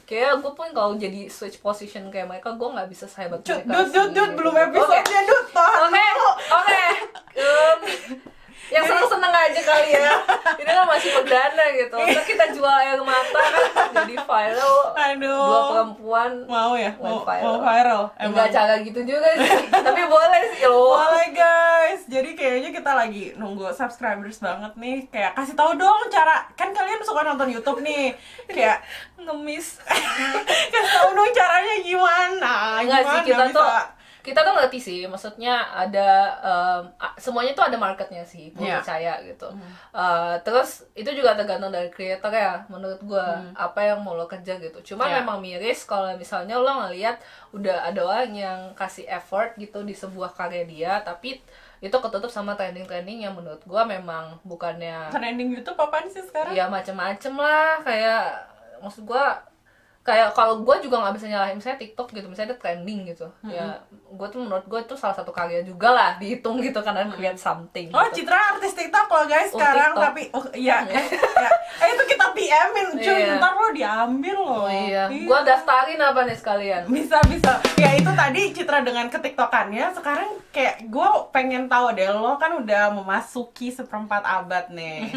kayak 0.07 0.39
gue 0.39 0.51
pun 0.56 0.71
kalau 0.71 0.95
jadi 0.95 1.27
switch 1.27 1.59
position 1.59 2.07
kayak 2.07 2.31
mereka 2.31 2.56
gue 2.56 2.63
nggak 2.63 2.88
bisa 2.88 3.06
sehebat 3.12 3.44
Cut, 3.44 3.68
mereka 3.68 3.92
dut 3.92 4.15
gitu. 4.15 4.38
belum 4.39 4.56
episode-nya 4.56 5.21
dut 5.27 5.45
tahan 5.51 5.81
Oke, 5.92 6.07
oke. 6.48 6.83
Yang 8.68 8.83
seneng 8.88 9.07
seneng 9.07 9.31
aja 9.31 9.62
kali 9.63 9.89
ya. 9.95 10.12
Ini 10.59 10.71
kan 10.71 10.86
masih 10.88 11.09
perdana 11.15 11.65
gitu. 11.75 11.98
Kita 12.24 12.45
jual 12.56 12.74
air 12.83 13.00
mata 13.00 13.42
kan 13.51 13.68
jadi 13.89 14.16
viral. 14.18 14.78
Aduh. 14.94 15.44
Dua 15.44 15.62
perempuan 15.69 16.31
mau 16.44 16.74
ya 16.74 16.92
mau, 16.98 17.22
mau 17.22 17.57
viral 17.60 18.10
Enggak 18.16 18.48
cara 18.50 18.74
gitu 18.80 19.00
juga 19.01 19.30
sih. 19.36 19.51
Tapi 19.69 20.01
boleh 20.06 20.42
sih 20.51 20.63
lo. 20.63 20.95
Boleh 20.95 21.28
guys, 21.30 22.01
jadi 22.06 22.30
kayaknya 22.31 22.69
kita 22.72 22.92
lagi 22.92 23.36
nunggu 23.36 23.69
subscribers 23.72 24.38
banget 24.38 24.74
nih 24.75 24.98
Kayak 25.07 25.31
kasih 25.34 25.54
tahu 25.54 25.75
dong 25.75 26.01
cara, 26.07 26.48
kan 26.54 26.72
kalian 26.72 27.01
suka 27.01 27.22
nonton 27.24 27.48
Youtube 27.48 27.80
nih 27.80 28.16
Kayak 28.45 28.81
Ngemis. 29.18 29.81
kasih 30.74 30.94
tahu 30.94 31.10
dong 31.13 31.32
caranya 31.32 31.75
gimana 31.79 32.53
Enggak 32.79 33.01
sih 33.01 33.20
Gimana 33.22 33.27
kita 33.27 33.44
bisa? 33.46 33.56
tuh 33.56 33.70
kita 34.27 34.43
tuh 34.43 34.51
ngerti 34.51 34.75
sih, 34.77 35.00
maksudnya 35.07 35.55
ada 35.72 36.36
a- 36.93 37.15
semuanya 37.15 37.55
tuh 37.55 37.63
ada 37.63 37.79
marketnya 37.79 38.22
sih, 38.22 38.51
gue 38.51 38.60
Iya. 38.62 38.84
percaya 38.84 39.13
gitu. 39.24 39.48
Eh, 39.96 40.36
terus 40.43 40.84
itu 40.93 41.07
juga 41.10 41.31
tergantung 41.34 41.72
dari 41.72 41.88
creator 41.88 42.27
ya, 42.29 42.67
menurut 42.67 43.00
gue 43.00 43.27
apa 43.55 43.79
yang 43.81 44.03
mau 44.03 44.13
lo 44.13 44.27
kerja 44.27 44.60
gitu. 44.60 44.84
Cuma 44.84 45.07
Iya. 45.07 45.24
memang 45.24 45.39
miris 45.39 45.81
kalau 45.84 46.12
misalnya 46.13 46.60
lo 46.60 46.67
ngelihat 46.84 47.24
udah 47.50 47.88
ada 47.88 48.01
orang 48.03 48.36
yang 48.36 48.60
kasih 48.75 49.07
effort 49.07 49.55
gitu 49.55 49.81
di 49.81 49.96
sebuah 49.96 50.36
karya 50.36 50.67
dia, 50.67 50.91
tapi 51.00 51.39
itu 51.77 51.93
ketutup 51.96 52.27
sama 52.27 52.51
trending-trending 52.51 53.22
yang 53.22 53.31
menurut 53.31 53.62
gue 53.62 53.81
memang 53.88 54.36
bukannya 54.41 55.07
Trending 55.07 55.53
Youtube 55.53 55.77
apaan 55.77 56.10
sih 56.10 56.19
sekarang? 56.19 56.51
ya 56.51 56.65
macem-macem 56.67 57.31
lah 57.31 57.79
kayak 57.79 58.43
maksud 58.77 59.05
gua 59.05 59.38
kayak 60.07 60.31
kalau 60.31 60.63
gua 60.63 60.79
juga 60.79 61.03
nggak 61.03 61.15
bisa 61.15 61.27
nyalahin 61.27 61.59
misalnya 61.59 61.75
TikTok 61.77 62.07
gitu 62.09 62.25
misalnya 62.25 62.55
ada 62.55 62.57
trending 62.57 62.99
gitu. 63.05 63.27
Ya 63.43 63.75
gua 64.07 64.27
tuh 64.27 64.39
menurut 64.39 64.63
gua 64.63 64.79
itu 64.79 64.95
salah 64.95 65.11
satu 65.11 65.29
karya 65.29 65.59
juga 65.61 65.91
lah 65.91 66.09
dihitung 66.15 66.63
gitu 66.63 66.79
karena 66.79 67.03
create 67.11 67.35
something 67.35 67.91
Oh, 67.91 68.07
gitu. 68.07 68.23
Citra 68.23 68.55
artis 68.55 68.71
TikTok 68.71 69.05
loh 69.05 69.25
guys 69.25 69.51
Oh, 69.51 69.59
sekarang 69.59 69.91
TikTok. 69.91 70.05
tapi 70.07 70.21
oh 70.31 70.45
iya. 70.55 70.77
Eh, 70.87 71.05
ya. 71.43 71.51
eh 71.77 71.89
itu 71.91 72.03
kita 72.07 72.25
PM-in 72.31 72.87
cuy. 72.95 73.19
Iya. 73.19 73.35
ntar 73.35 73.51
lo 73.53 73.67
diambil 73.69 74.35
loh. 74.37 74.63
oh 74.63 74.71
iya. 74.71 75.11
Gua 75.27 75.43
daftarin 75.43 75.99
apa 75.99 76.23
nih 76.23 76.37
sekalian? 76.37 76.81
Bisa 76.87 77.19
bisa. 77.27 77.59
Ya 77.75 77.91
itu 77.91 78.07
tadi 78.09 78.41
Citra 78.49 78.79
dengan 78.79 79.11
ketiktokannya 79.11 79.91
sekarang 79.91 80.39
kayak 80.49 80.87
gue 80.87 81.07
pengen 81.29 81.67
tahu 81.67 81.91
deh 81.91 82.07
lo 82.07 82.33
kan 82.35 82.55
udah 82.55 82.89
memasuki 82.89 83.69
seperempat 83.69 84.23
abad 84.23 84.71
nih 84.71 85.11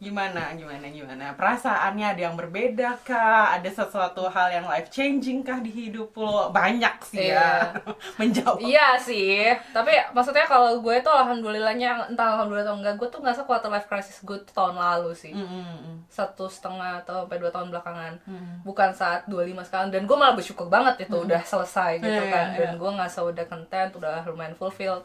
gimana 0.00 0.56
gimana 0.56 0.88
gimana 0.88 1.36
perasaannya 1.36 2.16
ada 2.16 2.20
yang 2.24 2.32
berbeda 2.32 2.96
kah 3.04 3.52
ada 3.52 3.68
sesuatu 3.68 4.24
hal 4.32 4.48
yang 4.48 4.64
life 4.64 4.88
changing 4.88 5.44
kah 5.44 5.60
di 5.60 5.68
hidup 5.68 6.16
lo 6.16 6.48
banyak 6.48 6.96
sih 7.04 7.36
ya 7.36 7.68
menjawab 8.18 8.56
Iya 8.60 8.96
sih, 8.96 9.52
tapi 9.76 9.92
maksudnya 10.16 10.48
kalau 10.48 10.80
gue 10.80 10.96
tuh 11.04 11.12
alhamdulillahnya 11.12 12.08
entah 12.08 12.32
alhamdulillah 12.36 12.64
atau 12.64 12.76
enggak, 12.80 12.94
gue 12.96 13.08
tuh 13.08 13.20
ngerasa 13.20 13.44
quarter 13.44 13.68
life 13.68 13.88
crisis 13.88 14.24
gue 14.24 14.40
tuh 14.40 14.52
tahun 14.56 14.76
lalu 14.76 15.12
sih. 15.12 15.32
Mm, 15.36 15.44
mm, 15.48 15.76
mm. 15.84 15.96
Satu 16.08 16.48
setengah 16.48 17.04
atau 17.04 17.24
sampai 17.24 17.40
dua 17.40 17.50
tahun 17.52 17.68
belakangan. 17.72 18.12
Hmm. 18.24 18.60
Bukan 18.64 18.90
saat 18.92 19.24
25 19.28 19.64
sekarang. 19.68 19.88
Dan 19.92 20.04
gue 20.04 20.16
malah 20.16 20.36
bersyukur 20.36 20.68
banget 20.68 21.08
itu 21.08 21.16
udah 21.16 21.40
selesai 21.44 22.00
gitu 22.00 22.08
Iya, 22.08 22.32
kan. 22.32 22.46
iya, 22.52 22.58
Dan 22.68 22.70
gue 22.80 22.90
ngerasa 22.90 23.20
udah 23.24 23.44
content, 23.48 23.90
udah 23.96 24.24
lumayan 24.28 24.54
fulfilled. 24.56 25.04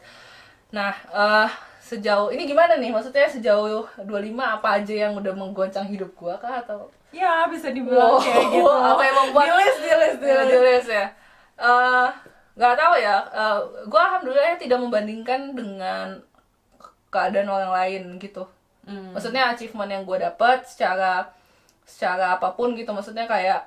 Nah, 0.72 0.92
eh 1.12 1.48
sejauh 1.86 2.34
ini 2.34 2.42
gimana 2.44 2.74
nih? 2.74 2.90
Maksudnya 2.90 3.30
sejauh 3.30 3.86
25 4.02 4.10
apa 4.34 4.82
aja 4.82 4.94
yang 5.06 5.14
udah 5.14 5.30
menggoncang 5.32 5.86
hidup 5.86 6.10
gue 6.12 6.34
kah 6.36 6.58
atau 6.58 6.90
ya 7.14 7.46
bisa 7.46 7.70
dibilang 7.70 8.12
Wow, 8.12 8.18
kayak 8.18 8.46
gitu 8.50 8.66
apa 8.90 9.02
yang 9.06 9.16
membuat 9.22 9.46
di 9.46 9.54
list 9.56 9.78
di 9.78 9.92
list 9.94 10.18
di 10.18 10.26
Iya, 10.26 10.40
list. 10.42 10.50
tulis 10.50 10.86
ya. 10.90 11.06
Eh, 11.56 12.06
nggak 12.58 12.74
tahu 12.74 12.94
ya. 12.98 13.16
Eh, 13.30 13.58
gue 13.86 14.00
alhamdulillah 14.02 14.58
tidak 14.58 14.78
membandingkan 14.82 15.40
dengan 15.54 16.06
keadaan 17.08 17.46
orang 17.48 17.70
lain 17.72 18.02
gitu. 18.18 18.42
Hmm. 18.82 19.14
Maksudnya 19.14 19.50
achievement 19.50 19.88
yang 19.88 20.02
gue 20.02 20.18
dapet 20.18 20.66
secara 20.66 21.30
secara 21.86 22.34
apa 22.34 22.50
pun 22.52 22.74
gitu. 22.74 22.90
Maksudnya 22.90 23.24
kayak 23.24 23.62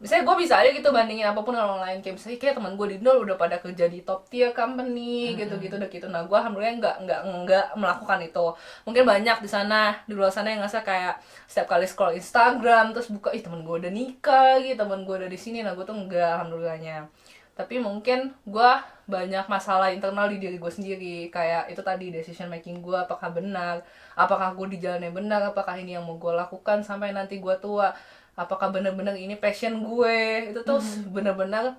misalnya 0.00 0.24
gue 0.24 0.36
bisa 0.40 0.54
aja 0.56 0.72
gitu 0.72 0.88
bandingin 0.88 1.28
apa 1.28 1.44
pun 1.44 1.52
dengan 1.52 1.76
orang 1.76 1.82
lain. 1.84 1.98
Kayak 2.00 2.14
misalnya 2.16 2.38
kayak 2.40 2.54
teman 2.56 2.72
gue 2.74 2.86
di 2.88 2.96
Indo 2.96 3.12
udah 3.20 3.36
pada 3.36 3.56
kerja 3.60 3.84
di 3.84 4.00
top 4.00 4.32
tier 4.32 4.50
company 4.56 5.36
gitu 5.36 5.60
gitu 5.60 5.76
udah 5.76 5.90
gitu. 5.92 6.06
Nah 6.08 6.24
gue 6.24 6.36
alhamdulillah 6.36 6.74
nggak 6.80 6.96
nggak 7.04 7.20
nggak 7.44 7.66
melakukan 7.76 8.18
itu. 8.24 8.46
Mungkin 8.88 9.04
banyak 9.04 9.38
di 9.44 9.48
sana 9.52 10.00
di 10.08 10.16
luar 10.16 10.32
sana 10.32 10.48
yang 10.56 10.64
ngerasa 10.64 10.80
kayak 10.80 11.20
setiap 11.44 11.68
kali 11.68 11.84
scroll 11.84 12.16
Instagram 12.16 12.96
terus 12.96 13.12
buka 13.12 13.28
ih 13.36 13.44
temen 13.44 13.60
gue 13.60 13.76
udah 13.76 13.92
nikah 13.92 14.56
gitu 14.64 14.80
temen 14.80 15.04
gue 15.04 15.14
udah 15.20 15.30
di 15.30 15.38
sini. 15.38 15.60
Nah 15.60 15.76
gue 15.76 15.84
tuh 15.84 15.94
enggak 15.94 16.40
alhamdulillahnya. 16.40 17.12
Tapi 17.52 17.76
mungkin 17.76 18.32
gue 18.48 18.70
banyak 19.04 19.44
masalah 19.52 19.92
internal 19.92 20.32
di 20.32 20.40
diri 20.40 20.56
gue 20.56 20.72
sendiri. 20.72 21.28
Kayak 21.28 21.68
itu 21.68 21.84
tadi 21.84 22.08
decision 22.08 22.48
making 22.48 22.80
gue 22.80 22.96
apakah 22.96 23.28
benar 23.28 23.84
apakah 24.16 24.52
gue 24.56 24.76
di 24.76 24.78
jalan 24.80 25.00
yang 25.04 25.16
benar 25.16 25.40
apakah 25.52 25.76
ini 25.76 25.96
yang 25.96 26.04
mau 26.04 26.16
gue 26.16 26.32
lakukan 26.32 26.80
sampai 26.84 27.12
nanti 27.12 27.36
gue 27.40 27.56
tua 27.60 27.92
apakah 28.40 28.72
benar-benar 28.72 29.12
ini 29.12 29.36
passion 29.36 29.84
gue? 29.84 30.48
Itu 30.48 30.64
tuh 30.64 30.80
bener-bener 31.12 31.76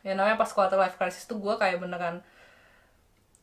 ya 0.00 0.16
namanya 0.16 0.40
pas 0.40 0.48
quarter 0.48 0.80
life 0.80 0.96
crisis 0.96 1.28
tuh 1.28 1.36
gue 1.36 1.54
kayak 1.58 1.82
beneran 1.84 2.22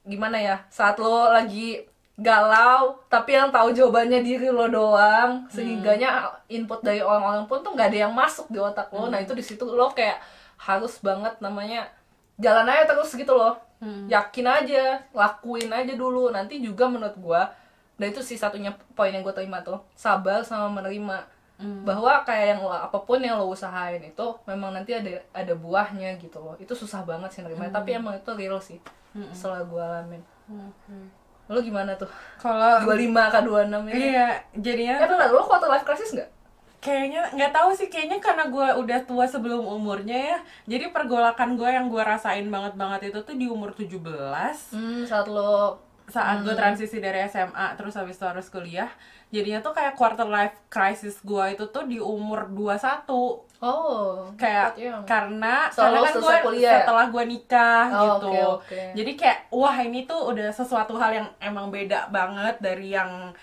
gimana 0.08 0.40
ya 0.40 0.56
saat 0.72 0.96
lo 0.98 1.30
lagi 1.30 1.84
galau 2.16 2.96
tapi 3.12 3.36
yang 3.36 3.52
tahu 3.52 3.76
jawabannya 3.76 4.24
diri 4.24 4.48
lo 4.48 4.72
doang 4.72 5.46
sehingganya 5.52 6.32
input 6.48 6.80
dari 6.80 7.04
orang-orang 7.04 7.44
pun 7.46 7.60
tuh 7.60 7.76
nggak 7.76 7.92
ada 7.92 8.00
yang 8.08 8.14
masuk 8.16 8.48
di 8.50 8.58
otak 8.58 8.88
lo. 8.96 9.12
Nah 9.12 9.20
itu 9.20 9.36
di 9.36 9.44
situ 9.44 9.68
lo 9.68 9.92
kayak 9.92 10.24
harus 10.56 10.98
banget 11.04 11.36
namanya 11.44 11.92
jalan 12.40 12.72
aja 12.72 12.88
terus 12.88 13.12
gitu 13.14 13.36
loh. 13.36 13.60
Yakin 14.10 14.48
aja 14.48 15.04
lakuin 15.14 15.70
aja 15.70 15.94
dulu. 15.94 16.32
Nanti 16.32 16.64
juga 16.64 16.88
menurut 16.88 17.14
gua 17.20 17.52
dan 18.00 18.12
itu 18.12 18.24
sih 18.24 18.40
satunya 18.40 18.76
poin 18.96 19.12
yang 19.12 19.24
gue 19.24 19.36
terima 19.36 19.64
tuh 19.64 19.80
sabar 19.96 20.44
sama 20.44 20.68
menerima 20.82 21.28
bahwa 21.56 22.20
kayak 22.28 22.46
yang 22.56 22.60
lo 22.68 22.72
apa 22.72 23.00
pun 23.08 23.24
yang 23.24 23.40
lo 23.40 23.48
usahain 23.48 24.04
itu 24.04 24.28
memang 24.44 24.76
nanti 24.76 24.92
ada 24.92 25.24
ada 25.32 25.54
buahnya 25.56 26.20
gitu 26.20 26.44
loh. 26.44 26.56
Itu 26.60 26.76
susah 26.76 27.08
banget 27.08 27.32
sih 27.32 27.42
nerima 27.44 27.72
tapi 27.72 27.96
emang 27.96 28.20
itu 28.20 28.32
real 28.36 28.60
sih 28.60 28.80
setelah 29.32 29.64
gue 29.64 29.80
alamin. 29.80 30.22
Lo 31.48 31.60
gimana 31.64 31.96
tuh? 31.96 32.10
Kalau 32.42 32.84
25 32.84 33.32
ke 33.32 33.40
26 33.48 33.92
ini? 33.92 34.02
Iya 34.12 34.28
jadinya 34.60 34.96
ya 35.00 35.08
benar 35.08 35.32
lo 35.32 35.48
quarter 35.48 35.72
life 35.72 35.88
crisis 35.88 36.12
nggak? 36.12 36.30
Kayaknya 36.84 37.22
nggak 37.34 37.52
tahu 37.56 37.70
sih 37.74 37.88
kayaknya 37.90 38.20
karena 38.20 38.46
gue 38.52 38.68
udah 38.86 39.00
tua 39.08 39.26
sebelum 39.26 39.64
umurnya 39.64 40.36
ya. 40.36 40.38
Jadi 40.68 40.92
pergolakan 40.92 41.56
gue 41.56 41.70
yang 41.72 41.88
gue 41.88 42.04
rasain 42.04 42.46
banget 42.52 42.76
banget 42.76 43.16
itu 43.16 43.20
tuh 43.24 43.36
di 43.40 43.48
umur 43.48 43.72
17 43.72 43.96
hmm, 44.76 45.08
saat 45.08 45.26
lo 45.32 45.80
saat 46.06 46.46
gue 46.46 46.54
transisi 46.54 47.02
dari 47.02 47.26
SMA 47.26 47.74
terus 47.82 47.98
habis 47.98 48.22
itu 48.22 48.26
harus 48.26 48.46
kuliah 48.54 48.90
jadinya 49.36 49.60
tuh 49.60 49.72
kayak 49.72 49.94
quarter 49.94 50.24
life 50.26 50.56
crisis 50.68 51.20
gue 51.22 51.46
itu 51.52 51.66
tuh 51.68 51.84
di 51.84 52.00
umur 52.00 52.48
21 52.48 53.12
oh 53.60 54.32
kayak 54.36 54.76
ya. 54.76 54.96
karena 55.04 55.68
Setelah 55.68 55.92
karena 55.92 56.08
kan 56.08 56.14
gue 56.16 56.36
kuliah 56.46 56.72
ya? 56.72 56.80
setelah 56.82 57.06
gue 57.08 57.24
nikah 57.26 57.86
Oh, 57.88 58.04
gitu 58.16 58.28
oke, 58.30 58.42
oke. 58.64 58.82
jadi 58.94 59.12
kayak 59.14 59.40
wah 59.50 59.76
ini 59.78 60.00
tuh 60.04 60.22
udah 60.30 60.48
sesuatu 60.50 60.94
hal 60.96 61.12
yang 61.14 61.28
emang 61.40 61.68
beda 61.68 62.08
banget 62.10 62.56
dari 62.60 62.92
yang 62.92 63.36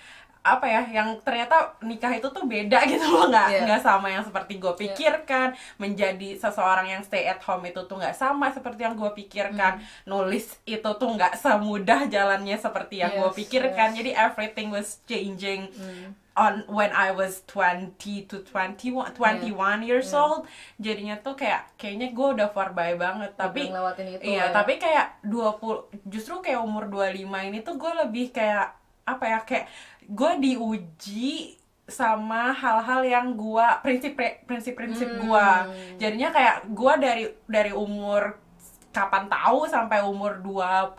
apa 0.43 0.67
ya 0.67 0.83
yang 0.93 1.15
ternyata 1.19 1.55
nikah 1.81 2.11
itu 2.11 2.27
tuh 2.27 2.43
beda 2.45 2.83
gitu 2.91 3.07
loh 3.07 3.27
nggak 3.27 3.49
Iya. 3.49 3.61
nggak 3.63 3.81
sama 3.81 4.09
yang 4.09 4.21
seperti 4.21 4.59
gue 4.59 4.75
pikirkan 4.77 5.49
menjadi 5.77 6.35
seseorang 6.37 6.87
yang 6.89 7.01
stay 7.01 7.25
at 7.25 7.39
home 7.41 7.63
itu 7.65 7.79
tuh 7.81 7.95
nggak 7.95 8.13
sama 8.13 8.51
seperti 8.51 8.83
yang 8.83 8.93
gue 8.93 9.11
pikirkan 9.13 9.79
Hmm. 9.79 9.87
nulis 10.05 10.59
itu 10.65 10.91
tuh 10.93 11.09
nggak 11.09 11.35
semudah 11.37 12.07
jalannya 12.07 12.55
seperti 12.57 12.99
yang 12.99 13.15
gue 13.15 13.29
Yes, 13.29 13.39
pikirkan 13.39 13.89
yes. 13.89 13.97
jadi 13.97 14.11
everything 14.21 14.69
was 14.69 14.99
changing 15.05 15.71
Hmm. 15.71 16.19
on 16.35 16.65
when 16.67 16.91
I 16.91 17.13
was 17.13 17.45
20 17.47 17.95
to 18.25 18.43
21 18.43 19.15
21 19.15 19.55
years 19.81 20.11
Yeah. 20.11 20.19
old 20.19 20.43
jadinya 20.77 21.17
tuh 21.17 21.37
kayak 21.37 21.71
kayaknya 21.77 22.11
gue 22.11 22.29
udah 22.35 22.49
far 22.49 22.73
by 22.73 22.97
banget 22.97 23.31
tapi 23.37 23.69
itu 23.69 24.25
iya 24.25 24.49
ya. 24.49 24.51
tapi 24.51 24.75
kayak 24.77 25.23
20 25.23 25.87
justru 26.05 26.41
kayak 26.41 26.59
umur 26.59 26.89
25 26.89 27.15
ini 27.45 27.61
tuh 27.61 27.77
gue 27.77 27.93
lebih 28.01 28.33
kayak 28.33 28.81
apa 29.03 29.25
ya 29.25 29.39
kayak 29.41 29.67
gue 30.05 30.31
diuji 30.39 31.59
sama 31.83 32.55
hal-hal 32.55 33.03
yang 33.03 33.35
gua 33.35 33.83
prinsip 33.83 34.15
prinsip 34.47 34.73
prinsip 34.73 35.09
Hmm. 35.09 35.21
gua 35.21 35.67
jadinya 35.99 36.31
kayak 36.31 36.57
gua 36.71 36.95
dari 36.95 37.27
dari 37.45 37.75
umur 37.75 38.39
kapan 38.89 39.27
tahu 39.27 39.67
sampai 39.67 40.01
umur 40.01 40.39
25 40.39 40.95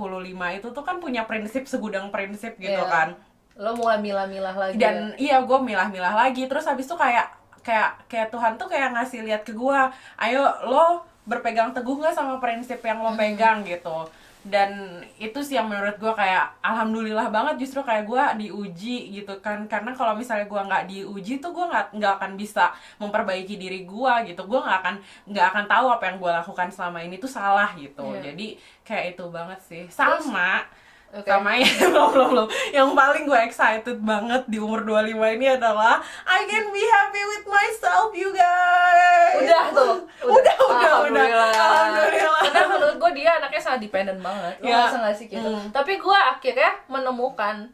itu 0.51 0.67
tuh 0.67 0.83
kan 0.83 0.97
punya 0.97 1.23
prinsip 1.23 1.65
segudang 1.65 2.09
prinsip 2.09 2.57
gitu 2.57 2.73
Iya. 2.75 2.89
kan 2.89 3.09
lo 3.53 3.77
mulai 3.77 4.01
milah-milah 4.01 4.53
lagi 4.53 4.75
dan 4.75 5.13
ya? 5.13 5.37
iya 5.37 5.37
gue 5.39 5.59
milah-milah 5.61 6.09
lagi 6.11 6.49
terus 6.49 6.65
habis 6.65 6.83
itu 6.83 6.97
kayak 6.97 7.29
kayak 7.61 8.01
kayak 8.09 8.27
Tuhan 8.27 8.57
tuh 8.57 8.65
kayak 8.65 8.91
ngasih 8.91 9.21
lihat 9.21 9.45
ke 9.45 9.53
gue 9.53 9.79
ayo 10.19 10.41
lo 10.65 11.05
berpegang 11.23 11.69
teguh 11.69 11.95
nggak 11.95 12.11
sama 12.11 12.41
prinsip 12.41 12.81
yang 12.81 12.99
lo 12.99 13.13
pegang 13.13 13.61
gitu 13.63 14.09
dan 14.43 14.99
itu 15.23 15.39
sih 15.39 15.55
yang 15.55 15.71
menurut 15.71 15.95
gue 15.95 16.11
kayak 16.11 16.59
alhamdulillah 16.59 17.31
banget 17.31 17.63
justru 17.63 17.79
kayak 17.79 18.03
gue 18.03 18.23
diuji 18.43 19.15
gitu 19.15 19.39
kan. 19.39 19.63
Karena 19.71 19.95
kalau 19.95 20.19
misalnya 20.19 20.51
gue 20.51 20.61
nggak 20.67 20.83
diuji 20.91 21.39
tuh 21.39 21.55
gue 21.55 21.63
nggak 21.63 21.95
nggak 21.95 22.13
akan 22.19 22.31
bisa 22.35 22.75
memperbaiki 22.99 23.55
diri 23.55 23.87
gue 23.87 24.13
gitu. 24.27 24.43
Gue 24.43 24.59
nggak 24.59 24.77
akan 24.83 24.95
nggak 25.31 25.45
akan 25.55 25.65
tahu 25.71 25.87
apa 25.87 26.03
yang 26.11 26.17
gue 26.19 26.31
lakukan 26.43 26.67
selama 26.75 26.99
ini 26.99 27.15
tuh 27.15 27.31
salah 27.31 27.71
gitu. 27.79 28.03
Iya. 28.19 28.35
jadi 28.35 28.47
kayak 28.83 29.05
itu 29.15 29.23
banget 29.31 29.59
sih. 29.63 29.83
Sama 29.87 30.67
Oke. 31.13 31.29
sama 31.29 31.53
yang 31.55 31.69
belum 31.93 32.07
belum 32.11 32.27
belum. 32.35 32.47
Yang 32.75 32.89
paling 32.99 33.23
gue 33.23 33.39
excited 33.47 33.97
banget 34.03 34.43
di 34.51 34.57
umur 34.59 34.83
25 34.83 35.37
ini 35.39 35.55
adalah 35.55 36.03
I 36.27 36.43
can 36.51 36.67
be 36.73 36.83
happy 36.83 37.23
with 37.31 37.45
myself 37.47 38.11
you 38.11 38.33
guys 38.33 39.33
udah 39.33 39.63
tuh 39.73 39.95
udah 40.23 40.55
udah 40.57 40.57
udah 40.63 40.93
Alhamdulillah. 41.03 41.49
alhamdulillah 41.53 42.41
karena 42.49 42.65
menurut 42.69 42.97
gue 43.01 43.11
dia 43.17 43.31
anaknya 43.53 43.61
sangat 43.61 43.81
dependent 43.85 44.17
banget 44.19 44.53
lo 44.57 44.65
Ya. 44.65 44.73
ngerasa 44.81 44.97
nggak 44.99 45.15
sih 45.15 45.27
gitu 45.29 45.45
Hmm. 45.45 45.69
tapi 45.69 45.93
gue 45.95 46.17
akhirnya 46.17 46.71
menemukan 46.89 47.69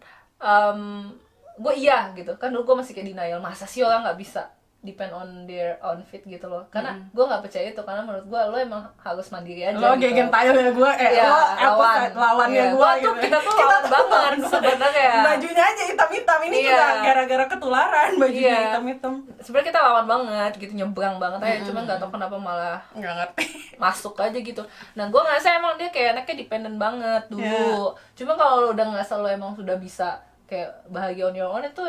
gue 1.56 1.74
iya 1.76 2.12
gitu 2.14 2.36
kan 2.36 2.52
dulu 2.52 2.64
gue 2.66 2.84
masih 2.84 2.92
kayak 2.94 3.08
denial 3.10 3.40
masa 3.40 3.64
sih 3.64 3.80
orang 3.80 4.04
nggak 4.04 4.20
bisa 4.20 4.44
depend 4.82 5.12
on 5.12 5.28
their 5.44 5.76
own 5.82 6.00
feet 6.02 6.24
gitu 6.24 6.48
loh 6.48 6.64
karena 6.70 6.96
gue 7.06 7.20
nggak 7.22 7.44
percaya 7.44 7.68
itu 7.68 7.82
karena 7.82 8.00
menurut 8.00 8.24
gue 8.24 8.40
lo 8.40 8.56
emang 8.56 8.80
harus 8.96 9.28
mandiri 9.28 9.60
aja 9.62 9.76
lo 9.76 9.92
gitu. 9.94 10.08
gegen 10.08 10.28
tayo 10.30 10.56
ya 10.56 10.72
gue 10.72 10.92
eh 10.96 11.10
Iya, 11.12 11.24
lo 11.26 11.36
lawan. 11.36 11.60
apa 11.60 11.92
lawannya 12.16 12.56
Iya, 12.56 12.66
gue 12.70 12.80
gua 12.80 12.92
tuh- 12.98 13.18
kita 13.20 13.38
tuh 13.40 13.54
lawan 13.54 13.84
banget 13.86 14.34
sebenarnya. 14.50 15.12
bajunya 15.22 15.64
aja 15.66 15.84
hitam 15.84 16.10
hitam 16.10 16.40
ini 16.42 16.56
Iya. 16.58 16.72
juga 16.72 16.86
gara-gara 17.04 17.46
ketularan 17.46 18.10
bajunya 18.16 18.48
Iya. 18.48 18.60
hitam 18.66 18.84
hitam 18.86 19.14
sebenarnya 19.38 19.68
kita 19.68 19.80
lawan 19.82 20.06
banget 20.08 20.52
gitu 20.58 20.74
nyebrang 20.74 21.16
banget 21.18 21.40
aja 21.42 21.60
cuma 21.66 21.80
nggak 21.84 22.00
tahu 22.00 22.10
kenapa 22.10 22.36
malah 22.40 22.80
nggak 22.94 23.14
ngerti 23.18 23.46
masuk 23.84 24.16
aja 24.16 24.38
gitu 24.38 24.64
nah 24.94 25.06
gue 25.06 25.22
ngerasa 25.22 25.48
emang 25.56 25.76
dia 25.76 25.90
kayak 25.90 26.16
anaknya 26.16 26.36
dependent 26.40 26.78
banget 26.78 27.24
dulu 27.28 27.84
cuma 28.14 28.32
kalau 28.34 28.56
lo 28.62 28.68
udah 28.72 28.86
ngerasa 28.90 29.14
lo 29.18 29.28
emang 29.28 29.52
sudah 29.54 29.76
bisa 29.76 30.24
kayak 30.46 30.72
bahagia 30.88 31.28
on 31.28 31.36
your 31.36 31.46
own 31.48 31.62
itu 31.62 31.84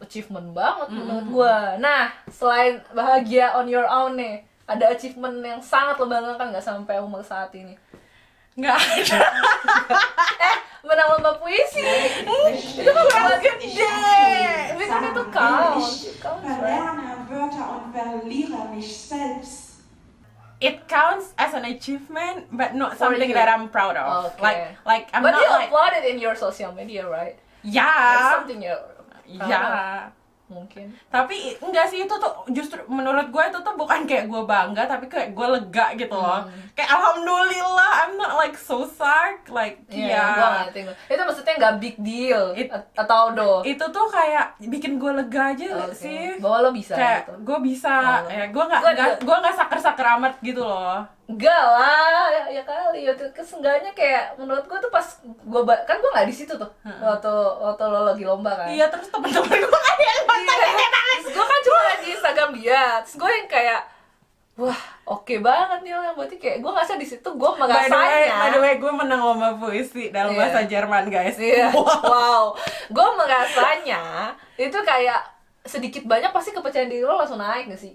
achievement 0.00 0.56
banget 0.56 0.88
menurut 0.90 1.26
gue 1.28 1.56
nah 1.78 2.10
selain 2.32 2.80
bahagia 2.96 3.54
on 3.54 3.68
your 3.68 3.84
own 3.86 4.16
nih 4.16 4.42
ada 4.64 4.90
achievement 4.94 5.42
yang 5.44 5.60
sangat 5.60 5.98
lo 6.00 6.06
banggakan 6.08 6.50
nggak 6.54 6.64
sampai 6.64 6.96
umur 7.02 7.20
saat 7.20 7.52
ini 7.52 7.76
nggak 8.58 8.76
ada 8.76 9.20
eh 10.50 10.56
menang 10.80 11.08
lomba 11.16 11.36
puisi 11.38 11.84
itu 12.80 12.90
kan 12.90 13.20
buat 13.28 13.40
gede 13.44 13.94
tapi 14.72 14.84
kan 14.88 15.02
itu 15.12 15.22
selbst. 18.80 19.84
it 20.60 20.88
counts 20.88 21.32
as 21.40 21.52
an 21.56 21.64
achievement 21.64 22.48
but 22.52 22.74
not 22.76 22.96
For 22.96 23.08
something 23.08 23.32
you. 23.32 23.36
that 23.36 23.48
I'm 23.48 23.72
proud 23.72 23.96
of. 23.96 24.36
Okay. 24.36 24.44
Like 24.44 24.60
like 24.84 25.04
I'm 25.12 25.24
But 25.24 25.32
not 25.32 25.40
you 25.40 25.48
like 25.48 25.72
upload 25.72 25.92
it 26.00 26.04
in 26.04 26.20
your 26.20 26.36
social 26.36 26.72
media, 26.72 27.08
right? 27.08 27.40
That's 27.64 27.74
yeah. 27.74 28.36
something 28.36 28.60
you 28.60 28.76
Ya, 29.32 30.10
mungkin. 30.46 30.90
tapi 31.06 31.54
enggak 31.56 31.86
sih 31.86 32.02
itu 32.02 32.10
tuh 32.12 32.32
justru 32.48 32.82
menurut 32.84 33.28
gue 33.28 33.42
itu 33.44 33.58
tuh 33.60 33.74
bukan 33.74 34.02
kayak 34.02 34.26
gue 34.26 34.42
bangga 34.42 34.82
tapi 34.84 35.06
kayak 35.06 35.30
gue 35.30 35.46
lega 35.48 35.94
gitu 35.94 36.10
loh. 36.12 36.42
Hmm. 36.42 36.66
Kayak 36.72 36.90
alhamdulillah 36.92 37.90
I'm 38.00 38.14
not 38.16 38.34
like 38.34 38.54
so 38.54 38.82
sad 38.82 39.46
like 39.46 39.78
Iya, 39.86 40.10
ya. 40.10 40.26
ngerti. 40.66 40.80
gua. 40.82 40.94
Itu 41.06 41.22
maksudnya 41.22 41.54
nggak 41.56 41.74
big 41.78 41.96
deal 41.98 42.44
It- 42.52 42.72
atau 42.96 43.30
do. 43.30 43.62
Itu 43.62 43.84
tuh 43.86 44.06
kayak 44.08 44.58
bikin 44.60 44.98
gue 44.98 45.12
lega 45.14 45.54
aja 45.54 45.66
Oke. 45.86 45.94
sih. 45.94 46.34
Bahwa 46.38 46.56
lo 46.60 46.70
bisa 46.72 46.94
kayak 46.94 47.20
gitu. 47.22 47.32
gue 47.44 47.58
bisa 47.62 47.94
Oh. 48.20 48.26
ya 48.28 48.44
gue 48.48 48.64
nggak 48.64 48.80
gue 49.22 49.36
nggak 49.36 49.54
saker-saker 49.56 50.06
amat 50.16 50.34
gitu 50.40 50.60
loh. 50.60 51.06
Enggak 51.30 51.62
lah, 51.64 52.26
ya, 52.28 52.42
ya 52.50 52.62
kali. 52.62 53.00
Ya, 53.02 53.12
Keseenggaknya 53.14 53.92
kayak 53.92 54.34
menurut 54.34 54.64
gua 54.64 54.76
tuh 54.76 54.88
pas 54.88 55.06
gua 55.44 55.62
ba- 55.62 55.84
kan 55.84 55.96
gua 55.96 56.10
nggak 56.12 56.26
di 56.26 56.34
situ 56.34 56.52
tuh 56.52 56.70
waktu 56.82 57.30
waktu 57.56 57.84
lo 57.84 58.00
lagi 58.04 58.24
lomba 58.24 58.50
kan. 58.52 58.66
Iya 58.66 58.86
terus 58.86 59.06
temen-temen 59.08 59.46
gue 59.60 59.80
ada 59.84 60.02
yang 60.02 60.24
Iya. 60.26 60.56
Terus 61.20 61.26
gue 61.30 61.44
kan 61.44 61.60
cuma 61.60 61.78
liat 61.80 62.00
di 62.00 62.08
Instagram 62.10 62.50
dia 62.54 62.82
Terus 63.00 63.16
gue 63.16 63.30
yang 63.30 63.48
kayak 63.48 63.80
Wah 64.56 64.80
oke 65.06 65.34
banget 65.38 65.80
nih 65.80 65.92
orang 65.92 66.14
Berarti 66.14 66.36
kayak 66.36 66.58
gue 66.58 66.70
ngerasa 66.70 66.94
di 66.94 67.06
situ 67.06 67.28
gue 67.30 67.50
By 67.50 67.56
the 67.56 67.60
way, 67.60 67.88
merasanya 67.88 68.36
by 68.36 68.48
the 68.50 68.60
way 68.60 68.72
gue 68.76 68.92
menang 68.94 69.20
lomba 69.20 69.48
puisi 69.54 70.08
dalam 70.10 70.32
Iya. 70.32 70.38
bahasa 70.38 70.58
Jerman 70.64 71.04
guys. 71.06 71.36
Iya, 71.36 71.68
Wow. 71.70 72.00
wow 72.02 72.44
Gue 72.88 73.08
merasanya 73.14 74.32
Itu 74.56 74.78
kayak 74.80 75.20
sedikit 75.62 76.02
banyak 76.04 76.30
pasti 76.30 76.50
kepercayaan 76.50 76.88
diri 76.88 77.02
lo 77.02 77.14
langsung 77.14 77.36
naik 77.36 77.68
gak 77.68 77.80
sih? 77.80 77.94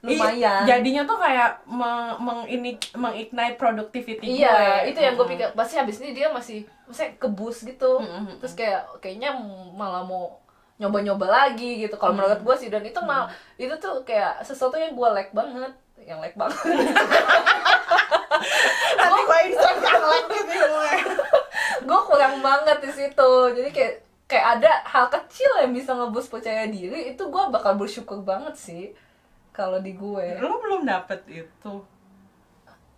Lumayan 0.00 0.62
Iya, 0.62 0.76
jadinya 0.76 1.02
tuh 1.02 1.16
kayak 1.16 1.64
meng, 1.64 2.20
meng 2.20 2.40
ini 2.44 2.76
mengignite 2.92 3.56
productivity 3.56 4.38
Iya, 4.38 4.52
gue. 4.84 4.92
itu 4.92 4.98
yang 5.00 5.14
gue 5.14 5.24
Mm. 5.24 5.32
pikir. 5.32 5.48
Pasti 5.52 5.74
habis 5.74 5.96
ini 5.98 6.12
dia 6.12 6.28
masih, 6.28 6.62
maksudnya 6.84 7.16
kebus 7.16 7.64
gitu. 7.64 7.98
Mm-mm. 7.98 8.36
Terus 8.38 8.54
kayak 8.54 9.00
kayaknya 9.00 9.32
malah 9.72 10.02
mau 10.02 10.36
nyoba-nyoba 10.76 11.26
lagi 11.26 11.80
gitu. 11.80 11.96
Kalau 11.96 12.12
menurut 12.12 12.38
gue 12.38 12.56
sih 12.56 12.68
dan 12.68 12.80
itu 12.80 13.00
mal 13.00 13.26
itu 13.56 13.72
tuh 13.76 14.02
kayak 14.02 14.40
sesuatu 14.40 14.76
yang 14.76 14.92
gue 14.92 15.08
like 15.10 15.32
banget, 15.32 15.72
yang 15.98 16.20
like 16.20 16.36
banget. 16.36 16.60
Nanti 18.96 19.20
gue 19.22 19.38
Instagram 19.48 20.02
lagi 20.02 20.38
nih 20.38 20.58
gue. 20.60 20.92
gue 21.82 22.00
kurang 22.02 22.36
banget 22.40 22.78
di 22.80 22.90
situ. 22.92 23.30
Jadi 23.52 23.70
kayak 23.70 23.94
kayak 24.26 24.46
ada 24.58 24.72
hal 24.84 25.06
kecil 25.08 25.50
yang 25.56 25.70
bisa 25.70 25.94
ngebus 25.94 26.26
percaya 26.26 26.66
diri 26.66 27.08
itu 27.08 27.22
gue 27.22 27.42
bakal 27.48 27.74
bersyukur 27.74 28.20
banget 28.20 28.54
sih 28.54 28.90
kalau 29.56 29.80
di 29.80 29.92
gue. 29.92 30.36
Lo 30.36 30.60
belum 30.60 30.84
dapet 30.84 31.24
itu. 31.26 31.72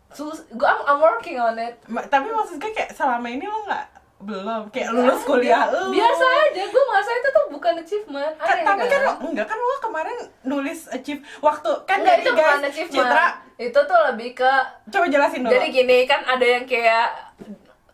Sus, 0.09 0.43
gue 0.49 0.65
I'm, 0.65 0.83
I'm 0.85 0.99
working 0.99 1.37
on 1.37 1.55
it. 1.57 1.79
Ma- 1.85 2.03
Tapi 2.03 2.27
maksud 2.29 2.57
gue 2.57 2.73
kayak 2.73 2.91
selama 2.91 3.29
ini 3.29 3.45
lo 3.45 3.63
nggak 3.63 3.87
belum 4.19 4.63
kayak 4.69 4.91
lulus 4.91 5.23
kuliah 5.23 5.69
lo. 5.69 5.89
Biasa 5.89 6.25
aja, 6.43 6.63
gue 6.65 6.83
merasa 6.85 7.11
itu 7.13 7.29
tuh 7.31 7.45
bukan 7.49 7.75
achievement. 7.77 8.35
Aneh 8.37 8.65
tapi 8.65 8.85
kan 8.85 9.01
lo 9.01 9.13
enggak 9.23 9.47
kan 9.47 9.55
lo 9.57 9.77
kemarin 9.79 10.17
nulis 10.43 10.89
achieve 10.89 11.23
waktu 11.39 11.71
kan 11.85 12.01
Enggak, 12.01 12.17
itu 12.19 12.31
bukan 12.33 12.43
guys 12.59 12.67
achievement. 12.67 13.07
Citra 13.07 13.27
Itu 13.57 13.81
tuh 13.81 14.01
lebih 14.09 14.31
ke 14.35 14.53
coba 14.89 15.07
jelasin 15.07 15.41
dulu. 15.41 15.53
jadi 15.53 15.67
gini 15.69 15.99
kan 16.05 16.21
ada 16.25 16.47
yang 16.49 16.65
kayak 16.65 17.07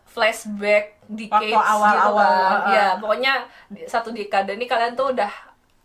flashback 0.07 0.97
Waktu 1.05 1.21
decades 1.21 1.45
gitu 1.45 1.61
awal-awal, 1.61 2.25
kan. 2.63 2.71
Ya, 2.71 2.87
pokoknya 2.95 3.33
di- 3.67 3.85
satu 3.85 4.09
dekade 4.09 4.51
ini 4.51 4.65
kalian 4.65 4.93
tuh 4.93 5.11
udah 5.11 5.29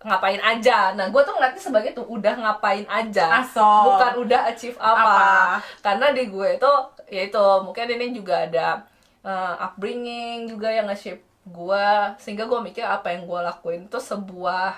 ngapain 0.01 0.41
aja. 0.41 0.97
Nah, 0.97 1.13
gue 1.13 1.21
tuh 1.21 1.37
ngeliatnya 1.37 1.61
sebagai 1.61 1.91
tuh 1.93 2.09
udah 2.09 2.33
ngapain 2.41 2.89
aja. 2.89 3.45
Aso. 3.45 3.61
Bukan 3.61 4.13
udah 4.25 4.41
achieve 4.49 4.79
apa. 4.81 4.97
Apa. 4.97 5.29
Karena 5.85 6.07
di 6.17 6.25
gue 6.29 6.49
itu 6.57 6.73
ya 7.13 7.23
itu 7.29 7.45
mungkin 7.61 7.85
ini 7.91 8.07
juga 8.17 8.49
ada 8.49 8.67
uh, 9.21 9.55
upbringing 9.61 10.49
juga 10.49 10.73
yang 10.73 10.89
nge-shape 10.89 11.21
gue 11.45 11.87
sehingga 12.21 12.45
gue 12.47 12.61
mikir 12.63 12.85
apa 12.85 13.11
yang 13.13 13.25
gue 13.27 13.41
lakuin 13.43 13.89
itu 13.89 13.99
sebuah 13.99 14.77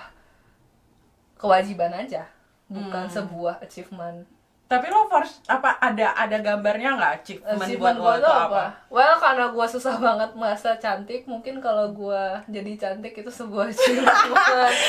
kewajiban 1.37 1.91
aja 1.93 2.27
bukan 2.71 3.05
Hmm. 3.05 3.13
sebuah 3.13 3.59
achievement 3.61 4.25
Tapi 4.73 4.85
lo 4.87 5.05
first 5.05 5.45
apa 5.45 5.69
ada 5.77 6.07
ada 6.13 6.37
gambarnya 6.39 6.89
nggak 6.93 7.11
achievement, 7.15 7.59
achievement 7.59 7.77
buat 7.95 7.95
gue 7.95 8.09
lo 8.09 8.19
itu 8.19 8.27
apa? 8.27 8.43
apa? 8.43 8.63
Well 8.89 9.15
karena 9.15 9.45
gue 9.47 9.65
susah 9.69 9.95
banget 9.97 10.29
merasa 10.33 10.69
cantik 10.75 11.21
mungkin 11.23 11.57
kalau 11.57 11.89
gue 11.89 12.23
jadi 12.47 12.71
cantik 12.75 13.13
itu 13.15 13.29
sebuah 13.29 13.69
achievement 13.69 14.17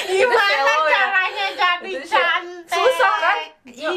Itu 0.06 0.24
Gimana 0.24 0.40
ya. 0.80 0.88
caranya 0.90 1.46
jadi 1.54 1.90
Itu 1.90 2.06
cantik? 2.06 2.72
susah 2.74 3.14
kan 3.18 3.38
Iya, 3.64 3.90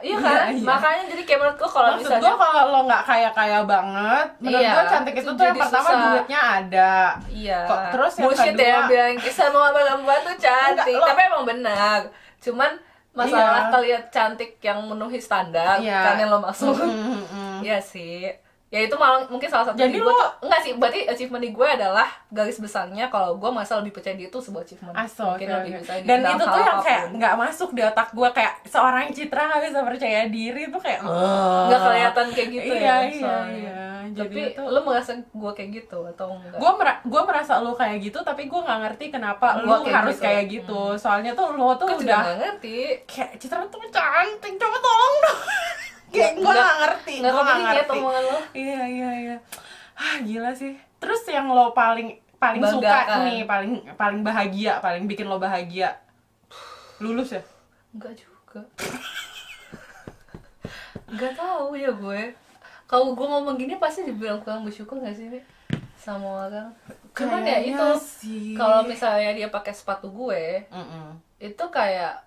iya 0.00 0.16
kan 0.16 0.48
iya. 0.48 0.62
makanya 0.62 1.02
jadi 1.08 1.22
kayak 1.24 1.38
menurut 1.40 1.56
gue 1.56 1.66
kalau 1.68 1.88
Maksud 1.90 2.02
misalnya 2.04 2.22
gue 2.22 2.34
kalau 2.40 2.64
lo 2.64 2.80
nggak 2.84 3.02
kaya-kaya 3.04 3.60
banget, 3.64 4.26
menurut 4.38 4.60
Iya, 4.60 4.70
gue 4.70 4.84
cantik 4.88 5.14
itu 5.16 5.30
tuh 5.30 5.44
yang 5.44 5.58
pertama 5.58 5.88
susah. 5.88 6.02
duitnya 6.06 6.40
ada. 6.40 6.92
Iya. 7.28 7.58
Kok- 7.64 7.82
terus 7.90 8.12
yang 8.12 8.24
Bullshit 8.24 8.52
kedua- 8.52 8.64
ya 8.64 8.80
bilang 8.86 9.14
semua 9.28 9.66
perempuan 9.70 10.20
tuh 10.22 10.36
cantik, 10.36 10.86
Enggak, 10.88 11.00
lo- 11.00 11.08
tapi 11.08 11.20
emang 11.24 11.44
benar. 11.44 12.00
Cuman 12.40 12.70
masalah 13.10 13.66
Iya. 13.66 13.72
kalian 13.72 14.02
cantik 14.08 14.50
yang 14.60 14.78
memenuhi 14.80 15.18
standar 15.18 15.78
Iya. 15.78 15.98
kan 16.04 16.14
yang 16.16 16.30
lo 16.30 16.38
maksud. 16.38 16.74
Mm, 16.78 16.94
mm, 16.94 17.24
mm. 17.26 17.56
Iya 17.60 17.78
sih. 17.82 18.30
Ya 18.70 18.86
itu 18.86 18.94
malah 18.94 19.26
mungkin 19.26 19.50
salah 19.50 19.66
satu 19.66 19.82
Jadi 19.82 19.98
di 19.98 20.00
gue 20.00 20.06
lo- 20.06 20.30
enggak 20.46 20.60
sih, 20.62 20.72
berarti 20.78 21.02
achievement 21.02 21.42
di 21.42 21.50
gue 21.50 21.66
adalah 21.66 22.06
garis 22.30 22.54
besarnya 22.62 23.10
kalau 23.10 23.34
gue 23.34 23.50
masa 23.50 23.82
lebih 23.82 23.90
percaya 23.90 24.14
diri 24.14 24.30
itu 24.30 24.38
sebuah 24.38 24.62
achievement. 24.62 24.94
Aso, 24.94 25.26
mungkin 25.26 25.50
oke, 25.50 25.58
lebih 25.58 25.72
oke. 25.74 25.80
bisa 25.82 25.92
Dan 26.06 26.20
itu 26.22 26.44
tuh 26.46 26.62
yang 26.62 26.78
kayak 26.78 27.04
nggak 27.18 27.34
masuk 27.34 27.70
di 27.74 27.82
otak 27.82 28.08
gue 28.14 28.28
kayak 28.30 28.54
seorang 28.70 29.10
Citra 29.10 29.42
nggak 29.50 29.62
bisa 29.66 29.78
percaya 29.82 30.20
diri 30.30 30.62
tuh 30.70 30.78
kayak 30.78 31.02
nggak 31.02 31.80
kelihatan 31.82 32.26
kayak 32.30 32.48
gitu 32.54 32.72
iya, 32.72 32.78
ya. 32.78 32.96
Iya, 33.10 33.18
soalnya. 33.18 33.58
iya. 33.58 33.80
Tapi 34.10 34.26
Jadi 34.42 34.54
itu 34.58 34.62
lo 34.66 34.80
merasa 34.82 35.12
gue 35.18 35.52
kayak 35.54 35.70
gitu 35.70 35.98
atau 36.02 36.34
enggak? 36.34 36.58
gue 36.58 36.70
gua 37.10 37.22
merasa 37.26 37.52
lo 37.62 37.78
kayak 37.78 37.98
gitu 38.02 38.18
tapi 38.22 38.50
gue 38.50 38.58
nggak 38.58 38.78
ngerti 38.86 39.04
kenapa 39.14 39.62
lo 39.62 39.86
harus 39.86 40.18
gitu. 40.18 40.24
kayak 40.26 40.44
gitu 40.50 40.80
soalnya 40.98 41.30
tuh 41.34 41.54
lo 41.54 41.74
tuh 41.78 41.94
juga 41.94 42.22
udah 42.22 42.38
ngerti. 42.38 43.06
kayak 43.06 43.38
Citra 43.38 43.66
tuh 43.70 43.78
cantik 43.90 44.54
coba 44.58 44.78
tolong 44.78 45.14
dong 45.26 45.38
kayak 46.10 46.32
gue 46.36 46.44
nggak 46.44 46.76
ngerti 46.82 47.14
Nggak 47.22 47.32
gue 47.32 47.42
kepikiran 47.42 47.64
ngerti 47.64 47.98
iya 48.54 48.82
iya 48.86 49.10
iya 49.14 49.36
ah 49.94 50.16
gila 50.20 50.50
sih 50.52 50.74
terus 50.98 51.22
yang 51.26 51.48
lo 51.48 51.72
paling 51.72 52.18
paling 52.36 52.60
suka 52.64 52.88
Banggakan. 52.88 53.18
nih 53.28 53.40
paling 53.44 53.72
paling 53.94 54.20
bahagia 54.20 54.80
paling 54.80 55.04
bikin 55.04 55.28
lo 55.28 55.36
bahagia 55.36 55.96
lulus 56.98 57.32
ya 57.32 57.42
Enggak 57.90 58.14
juga. 58.14 58.62
Enggak 61.10 61.34
tahu 61.34 61.74
ya 61.74 61.90
gue. 61.90 62.22
Kalau 62.86 63.14
gue 63.14 63.26
ngomong 63.26 63.58
gini 63.58 63.74
pasti 63.78 64.06
dibilang 64.06 64.38
kurang 64.42 64.62
bersyukur 64.62 64.98
gak 64.98 65.14
sih, 65.14 65.26
Nek? 65.26 65.42
Sama 65.98 66.46
orang. 66.46 66.70
Cuman 67.14 67.42
ya 67.42 67.58
itu 67.62 67.86
kalau 68.54 68.86
misalnya 68.86 69.34
dia 69.34 69.50
pakai 69.50 69.74
sepatu 69.74 70.10
gue, 70.10 70.66
Mm-mm. 70.70 71.18
itu 71.42 71.64
kayak 71.70 72.18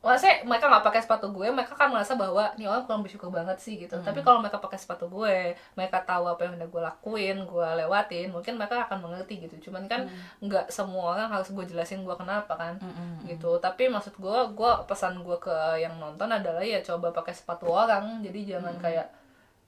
Maksudnya 0.00 0.48
mereka 0.48 0.72
nggak 0.72 0.84
pakai 0.84 1.00
sepatu 1.04 1.28
gue, 1.28 1.48
mereka 1.52 1.76
kan 1.76 1.92
merasa 1.92 2.16
bahwa 2.16 2.48
nih 2.56 2.64
orang 2.64 2.88
kurang 2.88 3.04
bersyukur 3.04 3.28
banget 3.28 3.60
sih 3.60 3.76
gitu. 3.76 4.00
Tapi 4.00 4.24
kalau 4.24 4.40
mereka 4.40 4.56
pakai 4.56 4.80
sepatu 4.80 5.12
gue, 5.12 5.52
mereka 5.76 6.00
tahu 6.04 6.24
apa 6.24 6.48
yang 6.48 6.56
udah 6.56 6.68
gue 6.72 6.82
lakuin, 6.88 7.36
gue 7.44 7.68
lewatin, 7.84 8.32
mungkin 8.32 8.56
mereka 8.56 8.88
akan 8.88 9.04
mengerti 9.04 9.44
gitu. 9.44 9.68
Cuman 9.68 9.84
kan 9.84 10.08
nggak 10.40 10.72
semua 10.72 11.16
orang 11.16 11.28
harus 11.28 11.52
gue 11.52 11.64
jelasin 11.68 12.00
gue 12.00 12.16
kenapa 12.16 12.56
kan 12.56 12.74
Mm-mm. 12.80 13.28
gitu 13.28 13.60
tapi 13.60 13.86
maksud 13.92 14.16
gue 14.16 14.38
gue 14.56 14.72
pesan 14.88 15.20
gue 15.20 15.36
ke 15.36 15.52
yang 15.78 15.96
nonton 16.00 16.32
adalah 16.32 16.64
ya 16.64 16.80
coba 16.80 17.12
pakai 17.12 17.36
sepatu 17.36 17.68
orang 17.70 18.24
jadi 18.24 18.56
jangan 18.56 18.74
kayak 18.80 19.06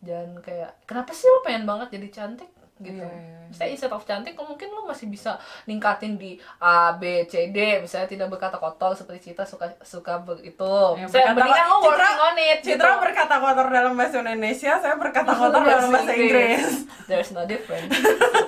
jangan 0.03 0.41
kayak 0.43 0.71
kenapa 0.89 1.15
sih 1.15 1.31
lo 1.31 1.45
pengen 1.47 1.65
banget 1.69 1.95
jadi 1.95 2.09
cantik 2.11 2.51
gitu 2.75 2.99
Iya, 2.99 3.05
iya, 3.05 3.21
iya. 3.29 3.41
misalnya 3.47 3.71
instead 3.71 3.93
of 3.93 4.03
cantik 4.03 4.33
mungkin 4.35 4.69
lo 4.69 4.83
masih 4.83 5.07
bisa 5.07 5.37
ningkatin 5.65 6.17
di 6.17 6.35
A 6.59 6.91
B 6.93 7.23
C 7.25 7.49
D 7.49 7.59
misalnya 7.79 8.09
tidak 8.09 8.29
berkata 8.29 8.57
kotor 8.57 8.91
seperti 8.93 9.29
Cita 9.29 9.45
suka 9.45 9.69
suka 9.79 10.19
begitu 10.19 10.73
Ya, 10.97 11.05
misalnya 11.05 11.31
berkata- 11.31 11.37
mendingan 11.37 11.67
lo 11.67 11.77
Citra- 11.79 11.93
working 11.93 12.19
on 12.19 12.37
it 12.39 12.59
Citra 12.61 12.91
gitu. 12.91 13.03
berkata 13.03 13.35
kotor 13.37 13.67
dalam 13.69 13.93
bahasa 13.93 14.17
Indonesia, 14.19 14.73
saya 14.75 14.95
berkata 14.95 15.31
kotor 15.31 15.63
dalam 15.63 15.87
bahasa 15.87 16.13
Inggris. 16.13 16.65
there's 17.05 17.31
no 17.31 17.45
difference 17.45 17.93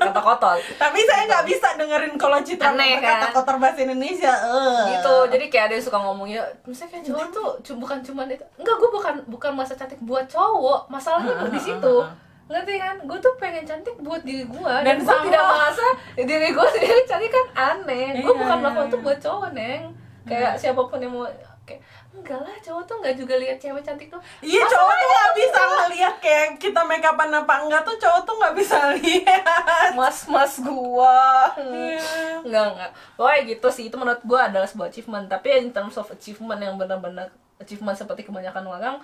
kata 0.01 0.21
kotor 0.21 0.57
Tapi 0.83 0.99
saya 1.01 1.23
nggak 1.27 1.45
bisa 1.45 1.69
dengerin 1.75 2.15
kalau 2.15 2.39
Citra 2.41 2.71
Aneh, 2.71 2.97
berkata 2.97 3.27
kan? 3.27 3.35
kotor 3.35 3.57
bahasa 3.59 3.79
Indonesia. 3.83 4.33
eh. 4.33 4.83
gitu 4.95 5.15
jadi 5.29 5.45
kayak 5.47 5.65
ada 5.65 5.75
yang 5.75 5.85
suka 5.85 5.99
ngomongnya 6.01 6.43
misalnya 6.65 6.91
kayak 6.93 7.05
cowok 7.07 7.27
tuh 7.61 7.77
bukan 7.77 7.99
cuman 8.01 8.27
itu 8.31 8.45
enggak 8.57 8.75
gue 8.75 8.91
bukan 8.91 9.15
bukan 9.27 9.51
masa 9.53 9.75
cantik 9.75 10.01
buat 10.01 10.25
cowok 10.27 10.89
masalahnya 10.89 11.45
di 11.47 11.61
situ 11.61 11.97
ngerti 12.45 12.75
kan 12.77 12.97
gue 13.01 13.19
tuh 13.25 13.35
pengen 13.41 13.65
cantik 13.65 13.97
buat 14.05 14.21
diri 14.21 14.45
gue 14.45 14.75
dan, 14.85 15.01
Dan 15.01 15.07
gue 15.07 15.19
tidak 15.33 15.45
merasa 15.49 15.87
diri 16.13 16.49
gue 16.53 16.67
sendiri 16.77 17.01
cantik 17.09 17.33
kan 17.33 17.47
aneh 17.57 18.21
gue 18.21 18.29
Iya, 18.29 18.37
bukan 18.37 18.57
iya, 18.57 18.61
melakukan 18.61 18.87
itu 18.89 18.97
iya. 18.97 19.05
buat 19.05 19.19
cowok 19.25 19.49
neng 19.57 19.83
kayak 20.25 20.53
siapa 20.57 20.81
pun 20.89 20.99
yang 21.01 21.13
mau 21.13 21.29
kayak 21.65 21.81
enggak 22.13 22.41
lah 22.45 22.57
cowok 22.61 22.83
tuh 22.85 22.97
enggak 23.01 23.17
juga 23.17 23.35
lihat 23.41 23.57
cewek 23.57 23.83
cantik 23.85 24.09
tuh 24.13 24.21
Iya 24.45 24.63
cowok 24.65 24.93
tuh 24.93 25.09
nggak 25.09 25.33
bisa 25.37 25.61
ngeliat 25.65 26.15
kayak 26.21 26.47
kita 26.61 26.81
make 26.85 27.05
upan 27.05 27.33
apa 27.33 27.55
enggak 27.65 27.83
tuh 27.85 27.97
cowok 27.97 28.21
tuh 28.29 28.35
nggak 28.37 28.55
bisa 28.57 28.77
lihat. 29.01 29.91
mas 29.97 30.29
mas 30.29 30.55
gua 30.61 31.49
Iya. 31.57 32.45
Enggak, 32.45 32.65
enggak. 32.77 32.91
Pokoknya 33.17 33.41
gitu 33.49 33.69
sih, 33.73 33.85
itu 33.89 33.97
menurut 33.97 34.21
gue 34.21 34.37
adalah 34.37 34.69
sebuah 34.69 34.89
achievement. 34.93 35.27
Tapi 35.27 35.49
in 35.65 35.73
terms 35.73 35.97
of 35.97 36.07
achievement 36.13 36.61
yang 36.61 36.77
benar-benar 36.77 37.33
achievement 37.57 37.97
seperti 37.97 38.29
kebanyakan 38.29 38.65
orang, 38.69 38.97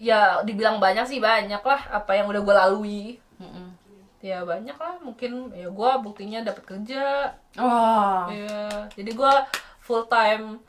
ya 0.00 0.40
dibilang 0.40 0.80
banyak 0.80 1.04
sih 1.04 1.20
banyak 1.20 1.60
lah 1.60 1.80
apa 1.92 2.16
yang 2.16 2.26
udah 2.32 2.40
gue 2.40 2.54
lalui. 2.56 3.04
Mm-mm. 3.36 3.76
ya 4.24 4.44
banyak 4.44 4.76
lah. 4.76 4.96
Mungkin 5.04 5.52
ya 5.52 5.68
gue 5.68 5.90
buktinya 6.00 6.40
dapat 6.40 6.64
kerja. 6.64 7.36
Oh 7.60 8.24
ya 8.32 8.88
jadi 8.96 9.10
gue 9.12 9.32
full 9.84 10.08
time 10.08 10.60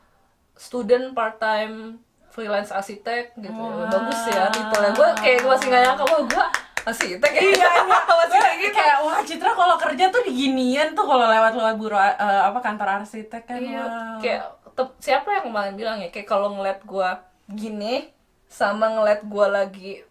student 0.56 1.16
part 1.16 1.40
time 1.40 1.96
freelance 2.28 2.68
arsitek 2.72 3.32
gitu. 3.40 3.56
Wah. 3.56 3.88
bagus 3.88 4.20
ya 4.28 4.52
titelnya. 4.52 4.92
Gue 4.92 5.08
kayak 5.16 5.38
gue 5.44 5.50
masih 5.52 5.66
nggak 5.68 5.82
nyangka 5.84 6.04
bahwa 6.04 6.22
gue 6.28 6.46
arsitek 6.82 7.30
ya. 7.32 7.40
Iya 7.40 7.52
iya. 7.56 7.98
Masih 8.22 8.38
kayak 8.40 8.56
gitu. 8.58 8.74
Kayak 8.74 8.96
wah 9.04 9.18
Citra 9.22 9.50
kalau 9.54 9.76
kerja 9.78 10.04
tuh 10.10 10.22
diginian 10.26 10.88
tuh 10.98 11.04
kalau 11.06 11.26
lewat 11.30 11.52
lewat 11.54 11.76
buru 11.78 11.96
eh, 11.96 12.42
apa 12.42 12.58
kantor 12.58 13.02
arsitek 13.02 13.42
kan. 13.46 13.60
Iya, 13.60 13.82
wow. 13.84 14.18
kayak 14.18 14.42
tep- 14.74 14.98
siapa 14.98 15.28
yang 15.30 15.44
kemarin 15.52 15.74
bilang 15.76 15.96
ya 16.00 16.08
kayak 16.10 16.26
kalau 16.26 16.56
ngeliat 16.56 16.82
gua 16.82 17.22
gini 17.46 18.08
sama 18.52 18.92
ngeliat 18.92 19.24
gua 19.24 19.48
lagi 19.48 20.04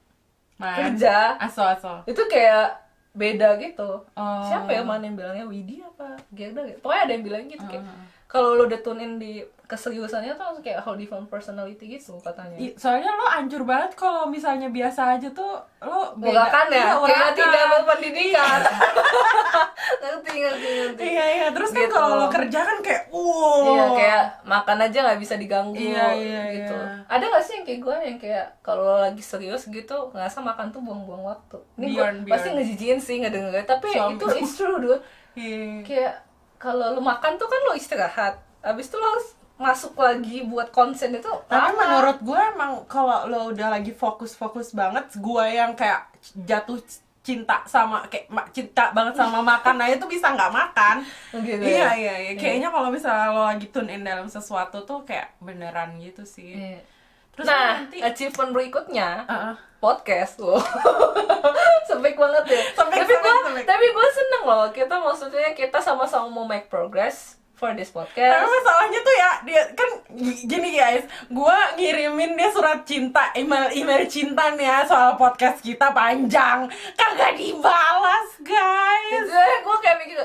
Man. 0.57 0.73
kerja 0.73 1.37
aso 1.37 1.61
aso 1.61 2.01
itu 2.09 2.21
kayak 2.25 2.81
beda 3.11 3.59
gitu. 3.59 4.07
Oh. 4.15 4.43
Siapa 4.47 4.71
yang 4.71 4.87
mana 4.87 5.03
yang 5.03 5.19
bilangnya 5.19 5.45
Widi 5.45 5.83
apa 5.83 6.15
Gerda 6.31 6.63
gitu. 6.63 6.79
Pokoknya 6.79 7.01
ada 7.05 7.13
yang 7.13 7.25
bilang 7.27 7.43
gitu 7.51 7.63
kayak 7.67 7.83
Uh-huh. 7.83 8.07
kalau 8.31 8.55
lo 8.55 8.63
udah 8.71 8.79
tune 8.79 9.03
in 9.03 9.19
di 9.19 9.43
keseriusannya 9.71 10.33
tuh 10.33 10.43
langsung 10.43 10.59
kayak 10.61 10.79
how 10.79 10.91
different 10.91 11.25
personality 11.25 11.87
gitu 11.89 12.19
katanya. 12.19 12.59
Soalnya 12.75 13.07
lo 13.09 13.23
hancur 13.25 13.63
banget 13.63 13.95
kalau 13.95 14.27
misalnya 14.27 14.67
biasa 14.67 15.15
aja 15.15 15.31
tuh 15.31 15.55
lo 15.79 16.11
beda 16.13 16.35
Urakan 16.35 16.67
ya, 16.67 16.75
Iya, 16.75 16.93
kayak 16.99 17.29
tidak 17.33 17.63
berpendidikan. 17.71 18.59
ngerti 20.01 20.31
ngerti 20.35 20.67
ngerti. 20.69 21.01
iya 21.03 21.25
iya 21.31 21.47
terus 21.49 21.69
kan 21.69 21.81
Gitu. 21.81 21.93
kalau 21.93 22.15
lo 22.15 22.27
kerja 22.27 22.59
kan 22.61 22.77
kayak 22.79 23.03
wow 23.09 23.63
Iya 23.65 23.85
kayak 23.93 24.23
makan 24.43 24.77
aja 24.79 24.97
nggak 25.01 25.19
bisa 25.19 25.35
diganggu 25.35 25.73
Iya, 25.73 26.05
iya, 26.13 26.41
gitu. 26.51 26.75
iya. 26.75 27.01
Ada 27.07 27.23
nggak 27.23 27.43
sih 27.43 27.53
yang 27.53 27.65
kayak 27.65 27.79
gue 27.81 27.95
yang 28.03 28.17
kayak 28.19 28.45
kalau 28.61 28.99
lagi 28.99 29.21
serius 29.21 29.63
gitu 29.65 29.97
ngerasa 30.11 30.39
makan 30.39 30.69
tuh 30.69 30.81
buang-buang 30.81 31.23
waktu. 31.25 31.57
Ini 31.77 31.85
gue 31.89 32.05
pasti 32.27 32.49
beyond. 32.49 32.55
ngejijiin 32.57 32.99
sih 32.99 33.15
ngedenger 33.19 33.63
tapi 33.63 33.89
Suami. 33.89 34.15
itu 34.15 34.25
it's 34.35 34.53
true 34.53 34.77
dude. 34.77 35.01
Iya. 35.33 35.81
Kayak 35.81 36.13
kalau 36.57 36.91
lu 36.91 37.01
makan 37.01 37.35
tuh 37.35 37.47
kan 37.47 37.59
lu 37.63 37.73
istirahat. 37.73 38.35
Abis 38.61 38.85
itu 38.85 38.95
lo 38.95 39.07
harus 39.07 39.27
masuk 39.61 39.93
lagi 40.01 40.41
buat 40.49 40.73
konsen 40.73 41.13
itu 41.13 41.29
Tapi 41.45 41.53
lama. 41.53 41.77
menurut 41.77 42.17
gue 42.25 42.39
emang 42.57 42.71
kalau 42.89 43.29
lo 43.29 43.53
udah 43.53 43.77
lagi 43.77 43.93
fokus-fokus 43.93 44.73
banget, 44.73 45.05
gue 45.13 45.45
yang 45.45 45.77
kayak 45.77 46.09
jatuh 46.33 46.81
cinta 47.21 47.61
sama 47.69 48.01
kayak 48.09 48.25
cinta 48.49 48.89
banget 48.97 49.13
sama 49.13 49.45
makan, 49.53 49.77
nah 49.77 49.85
itu 49.85 50.01
bisa 50.09 50.33
nggak 50.33 50.49
makan. 50.49 50.95
Gitu 51.45 51.61
iya 51.61 51.93
ya? 51.93 51.93
iya 51.93 52.15
iya. 52.25 52.31
Kayaknya 52.33 52.73
kalau 52.73 52.89
misalnya 52.89 53.29
lo 53.29 53.45
lagi 53.45 53.69
tune 53.69 53.93
in 53.93 54.01
dalam 54.01 54.25
sesuatu 54.25 54.81
tuh 54.81 55.05
kayak 55.05 55.37
beneran 55.37 56.01
gitu 56.01 56.25
sih. 56.25 56.57
Iya. 56.57 56.81
Terus 57.31 57.47
nah, 57.47 57.79
nanti, 57.79 57.97
achievement 58.03 58.51
berikutnya 58.51 59.23
Heeh. 59.23 59.55
podcast 59.79 60.37
loh 60.43 60.59
sempit 61.89 62.13
banget 62.19 62.43
ya 62.53 62.61
Sempit, 62.75 63.01
tapi 63.07 63.15
gue 63.17 63.63
tapi 63.63 63.85
gue 63.87 64.07
seneng 64.11 64.43
loh 64.43 64.67
kita 64.69 64.95
maksudnya 64.99 65.55
kita 65.55 65.79
sama-sama 65.79 66.27
mau 66.27 66.43
make 66.43 66.67
progress 66.67 67.40
for 67.61 67.71
this 67.71 67.93
Tapi 67.93 68.09
podcast 68.09 68.41
masalahnya 68.41 68.99
tuh 68.99 69.15
ya 69.15 69.31
dia 69.43 69.61
kan 69.71 69.89
gini 70.41 70.69
guys, 70.73 71.05
gue 71.29 71.57
ngirimin 71.77 72.33
dia 72.33 72.49
surat 72.49 72.81
cinta 72.81 73.29
email 73.33 73.69
email 73.71 74.01
cinta 74.03 74.49
nih 74.51 74.65
ya 74.65 74.81
soal 74.83 75.13
podcast 75.13 75.61
kita 75.61 75.93
panjang, 75.93 76.65
kagak 76.93 77.37
dibalas 77.37 78.29
guys. 78.41 79.29
gue 79.61 79.77
kayak 79.79 79.97
mikir 80.01 80.17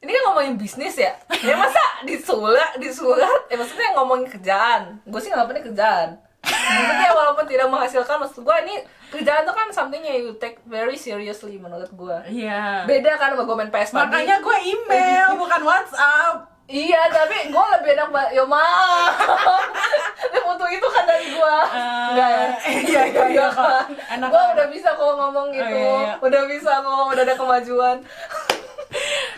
ini 0.00 0.10
kan 0.12 0.22
ngomongin 0.24 0.54
bisnis 0.54 0.94
ya? 0.94 1.10
Ya 1.42 1.56
masa 1.56 1.80
disurat 2.02 2.78
disurat 2.78 3.42
ya 3.48 3.56
maksudnya 3.56 3.90
ngomongin 3.92 4.30
kerjaan. 4.30 5.02
Gue 5.02 5.18
sih 5.18 5.28
ngelakuinnya 5.28 5.64
kerjaan. 5.66 6.08
Maksudnya 6.44 7.10
walaupun 7.10 7.44
tidak 7.44 7.66
menghasilkan 7.66 8.20
maksud 8.20 8.44
gue 8.44 8.56
ini 8.62 8.74
kerjaan 9.08 9.42
tuh 9.42 9.52
kan 9.52 9.68
something 9.70 9.98
yang 9.98 10.20
you 10.20 10.36
take 10.36 10.60
very 10.64 10.92
seriously 10.94 11.56
menurut 11.56 11.88
gue 11.88 12.16
Iya. 12.28 12.84
beda 12.84 13.16
kan 13.16 13.32
sama 13.32 13.42
gue 13.42 13.56
main 13.56 13.72
PS 13.72 13.90
Makanya 13.92 14.38
gue 14.38 14.56
email 14.62 15.34
bukan 15.34 15.60
WhatsApp. 15.64 16.53
Iya, 16.64 17.12
tapi 17.12 17.52
gue 17.52 17.64
lebih 17.70 17.90
enak 17.92 18.08
banget. 18.08 18.30
Ya 18.34 18.44
maaf. 18.44 19.12
Ini 20.24 20.38
foto 20.40 20.64
itu 20.66 20.86
kan 20.86 21.04
dari 21.04 21.26
gue. 21.28 21.56
Eh, 21.68 22.06
Enggak 22.08 22.28
ya? 22.30 22.46
iya, 22.80 23.02
iya, 23.04 23.24
iya, 23.28 23.46
kan. 23.48 23.84
Enak 24.10 24.28
Gue 24.32 24.42
udah 24.54 24.66
bisa 24.72 24.88
kok 24.90 25.12
ngomong 25.14 25.52
gitu. 25.52 25.60
iya, 25.60 25.92
iya. 26.00 26.12
Udah 26.18 26.42
bisa 26.46 26.72
kok, 26.80 27.04
udah 27.10 27.22
ada 27.22 27.34
kemajuan. 27.34 27.96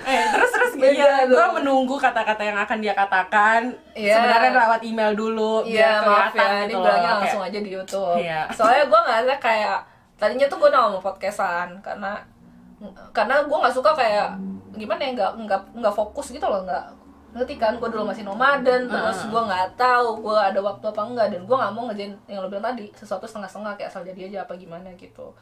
Eh, 0.07 0.23
terus 0.31 0.51
terus 0.53 0.73
iya, 0.79 1.25
gue 1.25 1.47
menunggu 1.51 1.97
kata-kata 1.97 2.39
yang 2.39 2.55
akan 2.55 2.79
dia 2.79 2.93
katakan. 2.93 3.73
Iya. 3.91 4.15
Sebenarnya 4.15 4.53
lewat 4.55 4.81
email 4.85 5.13
dulu 5.17 5.65
Iya, 5.67 5.99
maaf 5.99 6.31
kelihatan 6.31 6.47
ya. 6.47 6.63
Gitu 6.63 6.77
loh, 6.77 6.85
bilangnya 6.85 7.03
kayak- 7.03 7.19
langsung 7.19 7.43
aja 7.43 7.59
di 7.59 7.71
YouTube. 7.73 8.17
Iya. 8.21 8.41
Soalnya 8.53 8.85
gue 8.87 9.01
ngerasa 9.03 9.35
kayak 9.41 9.79
tadinya 10.15 10.47
tuh 10.47 10.59
gue 10.61 10.69
udah 10.69 10.81
mau 10.87 11.01
podcastan 11.01 11.69
karena 11.81 12.21
karena 13.11 13.35
gue 13.43 13.57
nggak 13.57 13.75
suka 13.75 13.91
kayak 13.93 14.29
gimana 14.73 15.01
ya 15.01 15.11
nggak 15.17 15.31
nggak 15.43 15.61
nggak 15.75 15.95
fokus 15.95 16.27
gitu 16.31 16.45
loh 16.45 16.61
nggak 16.63 16.85
ngerti 17.37 17.55
kan? 17.61 17.77
Gue 17.77 17.93
dulu 17.93 18.09
masih 18.09 18.25
nomaden 18.25 18.89
terus 18.89 19.19
gue 19.29 19.43
nggak 19.45 19.77
tahu 19.77 20.25
gue 20.25 20.37
ada 20.41 20.61
waktu 20.65 20.85
apa 20.89 21.03
enggak 21.05 21.27
dan 21.37 21.43
gue 21.45 21.57
nggak 21.57 21.73
mau 21.77 21.85
ngerjain 21.87 22.13
yang 22.27 22.41
lo 22.41 22.49
bilang 22.49 22.73
tadi 22.73 22.89
sesuatu 22.97 23.29
setengah-setengah 23.29 23.73
kayak 23.77 23.89
asal 23.93 24.03
jadi 24.03 24.21
aja 24.33 24.39
apa 24.49 24.57
gimana 24.57 24.89
gitu. 24.97 25.37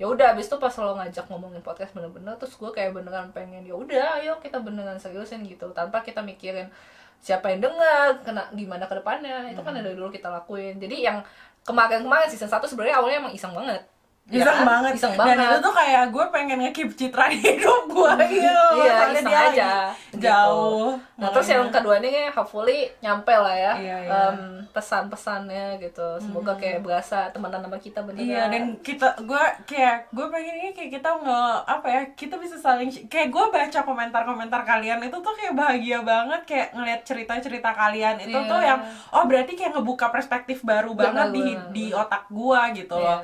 Ya 0.00 0.08
udah 0.08 0.32
abis 0.32 0.48
itu 0.48 0.56
pas 0.56 0.72
lo 0.80 0.96
ngajak 0.96 1.26
ngomongin 1.28 1.60
podcast 1.60 1.92
bener-bener 1.92 2.32
terus 2.40 2.56
gue 2.56 2.70
kayak 2.72 2.96
beneran 2.96 3.28
pengen 3.36 3.66
ya 3.68 3.76
udah 3.76 4.22
ayo 4.22 4.40
kita 4.40 4.62
beneran 4.62 4.96
seriusin 4.96 5.44
gitu 5.44 5.68
tanpa 5.76 6.00
kita 6.00 6.24
mikirin 6.24 6.72
siapa 7.20 7.52
yang 7.52 7.60
dengar 7.68 8.16
kena 8.24 8.48
gimana 8.56 8.88
ke 8.88 8.94
depannya. 8.96 9.52
Itu 9.52 9.60
kan 9.60 9.76
dari 9.76 9.92
dulu 9.92 10.08
kita 10.08 10.32
lakuin. 10.32 10.80
Jadi 10.80 11.04
yang 11.04 11.20
kemarin-kemarin 11.68 12.32
season 12.32 12.48
1 12.48 12.64
sebenarnya 12.64 12.96
awalnya 12.96 13.20
emang 13.20 13.34
iseng 13.36 13.52
banget 13.52 13.84
Iseng 14.32 14.46
kan? 14.54 14.62
banget. 14.64 14.92
iseng 14.94 15.12
Dan 15.12 15.18
banget 15.26 15.42
itu 15.44 15.58
tuh 15.60 15.74
kayak 15.74 16.04
gue 16.08 16.24
pengen 16.30 16.58
nge-keep 16.60 16.90
citra 16.94 17.26
hidup 17.34 17.82
gue 17.84 18.12
gitu. 18.30 18.64
iya 18.78 18.96
iseng 19.10 19.26
dia 19.26 19.40
aja 19.44 19.70
lagi 19.90 20.18
jauh. 20.20 20.94
nah 21.14 21.28
terus 21.28 21.48
yang 21.48 21.66
kedua 21.68 21.98
ini 21.98 22.10
hopefully 22.28 22.78
nyampe 22.98 23.30
lah 23.30 23.52
ya 23.52 23.72
Iya, 23.74 23.96
iya. 24.00 24.20
em, 24.28 24.38
pesan-pesannya 24.70 25.64
gitu 25.78 26.06
semoga 26.18 26.54
kayak 26.54 26.80
berasa 26.80 27.28
temenan 27.28 27.60
sama 27.60 27.76
kita 27.76 28.00
beneran 28.00 28.22
Iya 28.24 28.42
dan 28.46 28.62
kita 28.78 29.18
gue 29.20 29.44
kayak 29.66 30.10
gue 30.10 30.26
pengen 30.28 30.54
ini 30.56 30.70
kayak 30.70 30.90
kita 30.92 31.10
nge 31.16 31.40
apa 31.64 31.86
ya 31.86 32.02
kita 32.12 32.34
bisa 32.36 32.56
saling 32.56 32.88
kayak 33.06 33.28
gue 33.28 33.44
baca 33.48 33.80
komentar-komentar 33.80 34.62
kalian 34.62 35.00
itu 35.00 35.16
tuh 35.16 35.34
kayak 35.34 35.54
bahagia 35.54 35.98
banget 36.00 36.40
kayak 36.44 36.68
ngeliat 36.72 37.00
cerita-cerita 37.02 37.70
kalian 37.70 38.16
itu 38.20 38.32
Iya. 38.32 38.46
tuh 38.46 38.60
yang 38.60 38.80
oh 39.10 39.24
berarti 39.24 39.52
kayak 39.52 39.74
ngebuka 39.74 40.06
perspektif 40.08 40.62
baru 40.62 40.92
banget 40.92 41.28
di 41.30 41.42
benar, 41.44 41.70
di 41.70 41.86
otak 41.90 42.24
gue 42.28 42.60
gitu 42.76 42.94
Iya. 42.94 43.08
loh 43.10 43.20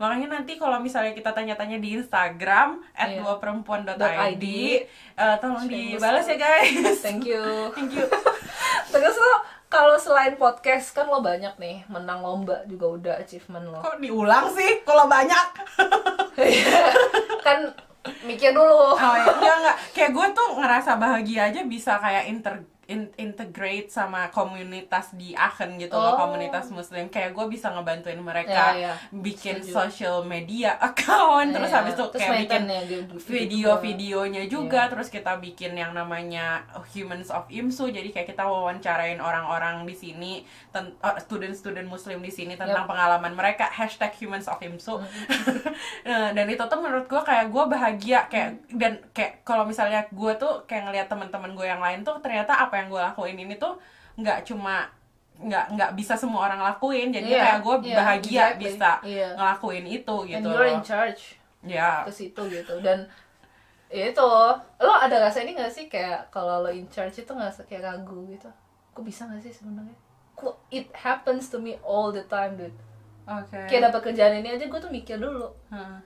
makanya 0.00 0.32
nanti 0.32 0.56
kalau 0.56 0.80
misalnya 0.80 1.12
kita 1.12 1.30
tanya-tanya 1.30 1.76
di 1.76 1.92
Instagram 1.94 2.80
at 2.90 3.12
Iya. 3.12 3.20
dua 3.20 3.36
perempuan 3.36 3.84
.id 3.84 4.00
ID. 4.00 4.44
eh, 5.14 5.36
tolong 5.36 5.68
dibalas 5.68 6.24
ya 6.24 6.34
guys. 6.34 6.98
Thank 6.98 7.28
you. 7.28 7.44
Thank 7.76 7.92
you. 7.92 8.08
Terus 8.92 9.14
lo 9.14 9.34
kalau 9.68 9.94
selain 9.94 10.34
podcast 10.34 10.90
kan 10.90 11.04
lo 11.04 11.20
banyak 11.20 11.54
nih 11.54 11.84
menang 11.86 12.18
lomba 12.18 12.64
juga 12.64 12.86
udah 12.90 13.14
achievement 13.20 13.68
lo. 13.68 13.78
Kok 13.78 14.00
diulang 14.00 14.48
sih? 14.50 14.80
Kalau 14.82 15.04
banyak? 15.04 15.46
Kan 17.46 17.70
mikir 18.24 18.50
dulu. 18.50 18.94
Oh 18.94 19.14
ya, 19.14 19.28
enggak 19.28 19.56
enggak. 19.60 19.76
Kayak 19.92 20.10
gue 20.10 20.26
tuh 20.32 20.48
ngerasa 20.56 20.90
bahagia 20.96 21.52
aja 21.52 21.60
bisa 21.62 22.00
kayak 22.00 22.26
inter 22.26 22.64
in- 22.90 23.14
integrate 23.14 23.86
sama 23.86 24.26
komunitas 24.28 25.14
di 25.14 25.30
Aachen 25.32 25.78
gitu 25.78 25.94
loh, 25.94 26.12
Oh. 26.12 26.26
komunitas 26.26 26.68
muslim. 26.68 27.06
Kayak 27.06 27.32
gue 27.32 27.46
bisa 27.48 27.70
ngebantuin 27.70 28.18
mereka 28.18 28.74
Iya, 28.74 28.90
iya. 28.90 28.94
bikin 29.14 29.62
Setuju. 29.62 29.70
social 29.72 30.16
media 30.24 30.74
account, 30.76 31.54
terus 31.54 31.70
Iya. 31.70 31.78
habis 31.78 31.94
itu 31.94 32.04
Terus 32.04 32.20
kayak 32.20 32.38
bikin 32.42 32.62
ya, 32.66 32.80
gitu- 32.84 33.18
video-videonya 33.22 34.42
juga, 34.46 34.80
Iya. 34.84 34.90
terus 34.90 35.08
kita 35.08 35.38
bikin 35.38 35.72
yang 35.72 35.92
namanya 35.92 36.66
Humans 36.90 37.30
of 37.30 37.46
Imsu. 37.48 37.86
Jadi 37.88 38.10
kayak 38.10 38.26
kita 38.28 38.42
wawancarain 38.42 39.18
orang-orang 39.18 39.84
di 39.84 39.94
sini, 39.94 40.32
oh, 40.74 41.16
student-student 41.20 41.86
muslim 41.86 42.18
di 42.18 42.28
sini 42.28 42.54
tentang 42.54 42.82
Yap. 42.84 42.90
pengalaman 42.90 43.32
mereka 43.32 43.70
hashtag 43.70 44.10
Humans 44.16 44.46
of 44.46 44.58
Imsu. 44.58 44.98
Mm-hmm. 44.98 45.70
Nah, 46.02 46.30
dan 46.36 46.46
itu 46.46 46.62
tuh 46.62 46.80
menurut 46.80 47.06
gue 47.06 47.20
kayak 47.20 47.46
gue 47.48 47.64
bahagia 47.66 48.26
kayak 48.26 48.50
dan 48.72 48.98
kayak 49.12 49.42
kalau 49.42 49.62
misalnya 49.62 50.02
gue 50.08 50.32
tuh 50.34 50.64
kayak 50.64 50.88
ngeliat 50.88 51.06
teman-teman 51.06 51.52
gue 51.52 51.62
yang 51.62 51.78
lain 51.78 52.00
tuh 52.00 52.18
ternyata 52.18 52.56
apa 52.56 52.79
yang 52.80 52.88
gue 52.88 52.98
lakuin 52.98 53.36
ini 53.36 53.54
tuh 53.54 53.76
nggak 54.16 54.42
cuma 54.42 54.88
nggak 55.36 55.72
nggak 55.72 55.90
bisa 55.94 56.12
semua 56.14 56.46
orang 56.46 56.60
lakuin. 56.60 57.08
Jadi 57.08 57.30
Iya, 57.30 57.40
kayak 57.40 57.58
gue 57.60 57.76
iya, 57.82 57.96
bahagia 57.96 58.40
exactly. 58.48 58.60
bisa 58.62 58.90
Iya. 59.02 59.28
ngelakuin 59.34 59.86
itu 59.86 60.16
and 60.18 60.28
gitu 60.30 60.48
you're 60.48 60.68
in 60.68 60.82
charge 60.82 61.22
ya. 61.60 62.04
ke 62.04 62.12
situ 62.12 62.42
gitu. 62.46 62.74
Dan 62.80 63.08
ya 63.88 64.04
itu 64.06 64.28
lo 64.78 64.92
ada 64.94 65.16
rasa 65.18 65.40
ini 65.40 65.52
gak 65.52 65.68
sih 65.68 65.86
kayak 65.86 66.28
kalau 66.28 66.62
lo 66.62 66.70
in 66.70 66.86
charge 66.86 67.18
itu 67.18 67.30
nggak 67.30 67.64
kayak 67.64 67.82
ragu 67.82 68.28
gitu? 68.28 68.48
Kok 68.90 69.02
bisa 69.02 69.24
gak 69.26 69.40
sih 69.40 69.50
sebenarnya? 69.50 69.96
Kok 70.34 70.56
it 70.68 70.88
happens 70.94 71.48
to 71.48 71.56
me 71.56 71.76
all 71.80 72.08
the 72.08 72.24
time 72.24 72.54
dude. 72.54 72.76
Oke. 73.24 73.56
Kayak 73.64 73.88
dapat 73.88 74.00
kerjaan 74.06 74.36
ini 74.36 74.52
aja 74.52 74.64
gue 74.64 74.78
tuh 74.78 74.88
mikir 74.88 75.16
dulu. 75.16 75.48
Hmm. 75.68 76.00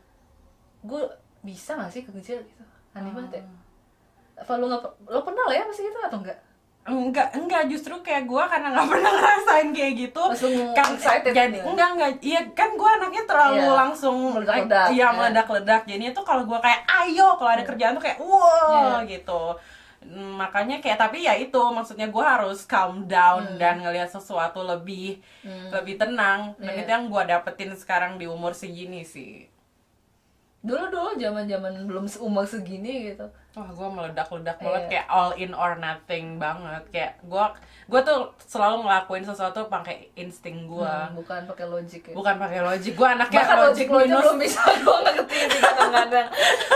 gue 0.81 1.01
bisa 1.41 1.75
gak 1.75 1.89
sih 1.89 2.05
kerja 2.05 2.37
gitu? 2.37 2.63
Aneh 2.93 3.11
banget 3.11 3.41
ya. 3.41 3.43
Hmm. 3.43 3.59
apa 4.35 4.53
lo 4.55 4.67
nggak 4.67 4.83
pe- 4.83 4.97
lo 5.09 5.21
pernah 5.23 5.47
lah 5.47 5.55
ya 5.55 5.65
masih 5.65 5.87
gitu 5.87 5.99
atau 6.01 6.19
enggak 6.19 6.35
enggak 6.85 7.33
enggak 7.33 7.65
justru 7.67 7.97
kayak 7.99 8.25
gue 8.25 8.43
karena 8.45 8.69
nggak 8.71 8.89
pernah 8.93 9.11
ngerasain 9.11 9.69
kayak 9.71 9.93
gitu 9.99 10.23
Langsung 10.23 10.53
kan 10.71 10.87
excited 10.93 11.33
jadi 11.33 11.53
gitu. 11.55 11.67
enggak 11.67 11.89
enggak 11.91 12.11
iya 12.21 12.41
kan 12.51 12.71
gue 12.73 12.91
anaknya 12.91 13.23
terlalu 13.25 13.57
Iya. 13.59 13.73
langsung 13.75 14.17
Meledak-ledak, 14.31 14.87
iya 14.91 15.01
ya. 15.03 15.09
meledak-ledak 15.11 15.83
jadinya 15.85 16.13
tuh 16.13 16.23
kalau 16.23 16.43
gue 16.43 16.59
kayak 16.59 16.81
ayo 17.03 17.29
kalau 17.35 17.51
ada 17.51 17.63
kerjaan 17.63 17.95
tuh 17.95 18.05
kayak 18.05 18.19
wow 18.19 19.01
Iya. 19.01 19.09
gitu 19.11 19.43
makanya 20.05 20.79
kayak 20.79 21.01
tapi 21.01 21.25
ya 21.25 21.33
itu 21.33 21.57
maksudnya 21.71 22.07
gue 22.07 22.21
harus 22.23 22.65
calm 22.65 23.07
down 23.07 23.57
dan 23.57 23.81
ngelihat 23.81 24.07
sesuatu 24.07 24.61
lebih 24.61 25.17
lebih 25.71 25.97
tenang 25.97 26.53
dan 26.59 26.69
Iya. 26.71 26.81
itu 26.81 26.91
yang 26.91 27.05
gue 27.09 27.23
dapetin 27.25 27.73
sekarang 27.73 28.21
di 28.21 28.27
umur 28.27 28.53
segini 28.53 29.01
sih 29.03 29.49
dulu 30.65 30.89
dulu 30.89 31.11
zaman 31.15 31.45
zaman 31.45 31.85
belum 31.85 32.09
umur 32.19 32.43
segini 32.43 33.13
gitu 33.13 33.29
Wah, 33.55 33.71
gue 33.71 33.87
meledak-ledak 33.87 34.57
Iya. 34.57 34.65
banget 34.65 34.83
kayak 34.91 35.07
all 35.07 35.31
in 35.33 35.55
or 35.55 35.79
nothing 35.79 36.43
banget. 36.43 36.83
Kayak 36.91 37.23
gue 37.23 37.45
gue 37.87 38.01
tuh 38.03 38.19
selalu 38.43 38.83
ngelakuin 38.83 39.23
sesuatu 39.23 39.71
pakai 39.71 40.11
insting 40.15 40.67
gue. 40.67 40.83
Hmm, 40.83 41.15
bukan 41.15 41.47
pakai 41.47 41.63
logik 41.65 42.03
ya 42.03 42.15
Bukan 42.15 42.35
pakai 42.35 42.61
logik. 42.61 42.93
Gue 42.93 43.07
anaknya 43.07 43.39
bahkan 43.39 43.59
logik 43.63 43.87
logik 43.87 44.11
minus 44.11 44.19
belum 44.19 44.37
bisa 44.41 44.61
gue 44.83 44.97
ngerti 45.07 45.39
sih 45.47 45.61
kadang-kadang 45.61 46.29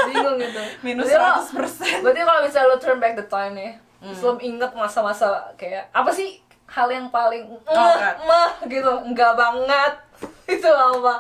bingung 0.06 0.36
gitu 0.38 0.62
minus 0.80 1.10
lo- 1.10 1.42
100%. 1.42 1.98
berarti 1.98 2.20
kalau 2.22 2.40
misalnya 2.40 2.68
lo 2.68 2.76
turn 2.78 2.98
back 2.98 3.14
the 3.16 3.26
time 3.26 3.54
nih 3.56 3.72
Hmm. 3.98 4.14
terus 4.14 4.22
lo 4.22 4.38
inget 4.38 4.70
masa-masa 4.72 5.26
kayak 5.58 5.90
apa 5.90 6.14
sih 6.14 6.38
hal 6.68 6.86
yang 6.86 7.10
paling 7.10 7.42
Oh, 7.66 7.94
meh 8.22 8.48
gitu 8.70 8.92
enggak 9.02 9.34
banget 9.34 9.92
itu 10.54 10.70
apa 10.70 11.18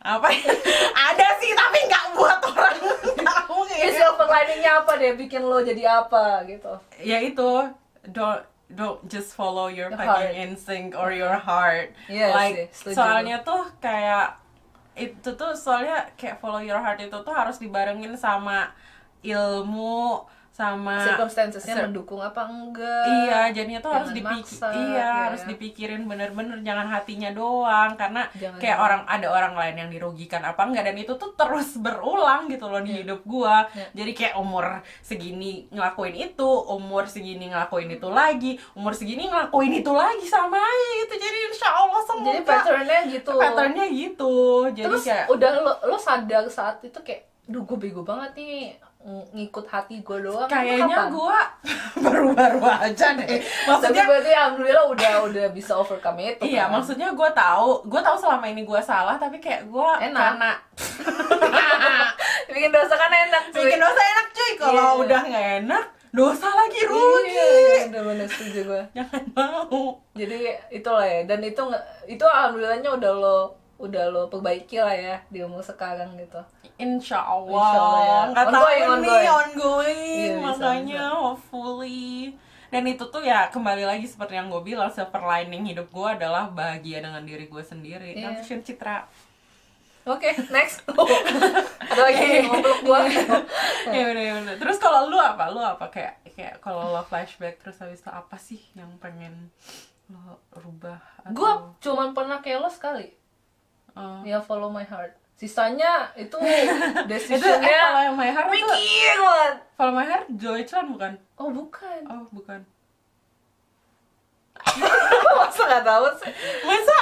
apa? 0.00 0.28
Ada 1.12 1.26
sih 1.36 1.52
tapi 1.52 1.78
nggak 1.84 2.06
buat 2.12 2.40
orang 2.46 2.76
tahu 3.16 3.68
ya 3.68 3.88
silver 3.90 4.24
liningnya 4.24 4.80
apa 4.80 4.92
deh 4.96 5.12
bikin 5.14 5.42
lo 5.42 5.60
jadi 5.60 6.02
apa 6.02 6.44
gitu 6.44 6.72
Ya 6.98 7.20
itu 7.20 7.68
don't 8.06 8.40
don't 8.68 9.02
just 9.04 9.34
follow 9.34 9.66
your 9.66 9.90
Your 9.90 9.98
fucking 9.98 10.30
heart. 10.30 10.40
instinct 10.40 10.92
or 10.94 11.10
your 11.10 11.36
heart. 11.36 11.92
Iya 12.06 12.32
like 12.32 12.70
setuju 12.70 12.96
soalnya 12.96 13.36
tuh 13.40 13.66
kayak 13.78 14.38
itu 14.94 15.30
tuh 15.32 15.52
soalnya 15.52 16.08
kayak 16.14 16.38
follow 16.38 16.60
your 16.60 16.78
heart 16.78 16.98
itu 16.98 17.12
tuh 17.14 17.32
harus 17.32 17.56
dibarengin 17.56 18.14
sama 18.14 18.72
ilmu 19.20 20.24
sama 20.50 20.98
circumstancesnya 21.00 21.72
Cir- 21.72 21.84
mendukung 21.86 22.18
apa 22.18 22.44
enggak 22.44 23.06
Iya, 23.06 23.40
jadinya 23.50 23.80
tuh 23.80 23.90
harus 23.90 24.10
Jangan 24.10 24.18
dipikir, 24.18 24.70
iya 24.74 24.98
ya. 24.98 25.10
harus 25.24 25.42
dipikirin 25.46 26.02
bener-bener 26.04 26.58
jangan 26.60 26.86
hatinya 26.86 27.30
doang 27.30 27.94
karena 27.94 28.26
Jangan 28.34 28.58
kayak 28.58 28.74
doang. 28.74 28.84
orang 28.84 29.02
ada 29.06 29.26
orang 29.30 29.54
lain 29.54 29.76
yang 29.78 29.90
dirugikan 29.90 30.42
apa 30.42 30.60
enggak 30.60 30.84
dan 30.84 30.96
itu 30.96 31.14
tuh 31.14 31.32
terus 31.32 31.74
berulang 31.76 32.44
gitu 32.46 32.66
loh 32.66 32.78
di 32.78 32.92
hidup 32.98 33.22
gua. 33.22 33.64
Iya. 33.70 33.88
Jadi 33.94 34.12
kayak 34.12 34.34
umur 34.36 34.66
segini 35.00 35.70
ngelakuin 35.70 36.16
itu, 36.18 36.50
umur 36.66 37.06
segini 37.06 37.46
ngelakuin 37.46 37.88
itu 37.88 38.08
lagi, 38.10 38.52
umur 38.74 38.92
segini 38.92 39.26
ngelakuin 39.26 39.72
itu 39.72 39.92
lagi 39.92 40.26
sama 40.26 40.58
aja 40.58 40.90
gitu. 41.00 41.14
Jadi 41.16 41.38
insya 41.48 41.68
Allah 41.70 42.02
semoga 42.02 42.26
jadi 42.28 42.42
patternnya 42.42 43.00
gitu 43.08 43.32
patternnya 43.32 43.86
gitu. 43.88 44.34
Jadi 44.68 44.86
terus 44.86 45.04
kayak 45.06 45.26
udah 45.30 45.50
lo 45.56 45.72
lo 45.86 45.96
sadar 45.96 46.44
saat 46.46 46.82
itu 46.82 46.98
kayak 47.00 47.30
duh 47.46 47.62
gue 47.62 47.78
bego 47.80 48.02
banget 48.02 48.34
nih 48.36 48.76
ngikut 49.02 49.64
hati 49.64 50.00
gue 50.00 50.18
doang 50.20 50.44
kayaknya 50.44 51.08
gua 51.08 51.40
baru-baru 52.04 52.60
aja 52.60 53.16
deh. 53.16 53.40
Maksudnya 53.68 54.04
berarti 54.04 54.30
alhamdulillah 54.30 54.86
udah 54.86 55.12
udah 55.24 55.46
bisa 55.50 55.72
overcome 55.74 56.20
itu 56.22 56.44
Iya, 56.46 56.68
kan? 56.68 56.76
maksudnya 56.76 57.08
gue 57.10 57.30
tahu, 57.30 57.80
gue 57.84 57.96
tahu 57.98 58.16
selama 58.16 58.44
ini 58.46 58.62
gue 58.62 58.80
salah, 58.80 59.16
tapi 59.16 59.36
kayak 59.36 59.64
gue 59.66 59.90
Enak. 60.04 60.20
karena 60.36 60.50
bikin 62.50 62.70
dosa 62.70 62.94
kan 62.94 63.08
enak 63.10 63.44
cuy 63.50 63.64
bikin 63.64 63.80
dosa 63.80 64.00
enak 64.02 64.26
cuy. 64.30 64.50
Kalau 64.54 64.76
Iya. 64.92 65.00
udah 65.00 65.20
nggak 65.24 65.48
enak, 65.64 65.84
dosa 66.10 66.48
lagi 66.50 66.80
rugi. 66.82 67.30
iya, 67.30 67.46
iya, 67.46 67.80
udah 67.88 68.02
bener 68.04 68.26
setuju 68.26 68.60
gue 68.66 68.82
Jangan 68.92 69.22
mau. 69.32 69.80
jadi 70.12 70.38
itulah 70.68 71.06
ya 71.06 71.20
dan 71.24 71.40
itu 71.40 71.62
itu 72.06 72.20
alhamdulillahnya 72.22 72.90
udah 72.92 73.12
lo 73.14 73.40
udah 73.80 74.04
lo 74.06 74.22
perbaiki 74.26 74.76
lah 74.76 74.92
ya 74.92 75.16
di 75.26 75.40
umur 75.40 75.60
sekarang 75.60 76.12
gitu 76.14 76.36
Insya 76.76 77.16
Insya 77.16 77.18
Allah 77.24 77.64
Allah. 77.66 78.00
ya. 78.00 78.20
Nggak 78.30 78.46
tahu 78.46 78.60
Ongoing, 78.62 78.80
nih, 78.80 78.88
ongoing. 78.88 79.28
ongoing. 79.30 79.98
Iya, 80.00 80.32
bisa, 80.32 80.46
Makanya 80.46 81.02
hopefully. 81.10 82.08
Dan 82.70 82.82
itu 82.86 83.04
tuh 83.04 83.20
ya 83.20 83.48
kembali 83.48 83.82
lagi 83.82 84.04
seperti 84.04 84.32
yang 84.32 84.46
gue 84.46 84.62
bilang, 84.62 84.88
silver 84.88 85.20
lining 85.20 85.66
hidup 85.66 85.88
gue 85.88 86.08
adalah 86.10 86.48
bahagia 86.48 87.00
dengan 87.00 87.20
diri 87.22 87.44
gue 87.44 87.60
sendiri. 87.62 88.14
Iya. 88.14 88.32
Langsung 88.32 88.60
Citra. 88.60 89.04
oke 90.02 90.24
next 90.48 90.80
ada 90.88 92.00
lagi 92.00 92.40
ngobrol 92.42 92.72
gue 92.80 93.00
ya 93.92 94.04
udah 94.06 94.22
ya 94.22 94.34
udah. 94.40 94.54
Terus 94.56 94.76
kalau 94.76 95.06
lu 95.06 95.16
apa? 95.16 95.48
Lu 95.48 95.60
apa 95.60 95.86
kayak 95.86 96.24
kayak 96.30 96.54
kalau 96.58 96.88
lo 96.90 97.02
flashback 97.02 97.58
terus 97.58 97.76
habis 97.76 98.00
itu 98.00 98.08
apa 98.08 98.36
sih 98.36 98.64
yang 98.72 98.88
pengen 98.96 99.52
lo 100.08 100.40
rubah? 100.52 100.96
gue 101.28 101.44
atau- 101.44 101.76
cuman 101.78 102.10
pernah 102.10 102.40
kayak 102.40 102.58
lo 102.58 102.68
sekali 102.68 103.12
Oh. 103.92 104.20
ya 104.22 104.38
follow 104.38 104.68
my 104.68 104.82
heart 104.82 105.10
sisanya 105.34 106.06
itu 106.14 106.36
itu 106.40 106.46
eh, 106.46 107.04
decisionnya 107.08 107.80
follow 107.90 108.12
my 108.14 108.28
heart 108.28 108.46
mikir 108.48 109.16
banget 109.16 109.54
follow 109.74 109.92
my 109.92 110.04
heart 110.04 110.24
Joy 110.34 110.60
Chan 110.62 110.84
bukan? 110.86 111.16
oh 111.36 111.48
bukan 111.48 112.00
Oh 112.06 112.22
bukan. 112.30 112.60
masa 115.40 115.60
nggak 115.64 115.82
tahu 115.82 116.04
sih 116.20 116.30
Masa? 116.62 116.98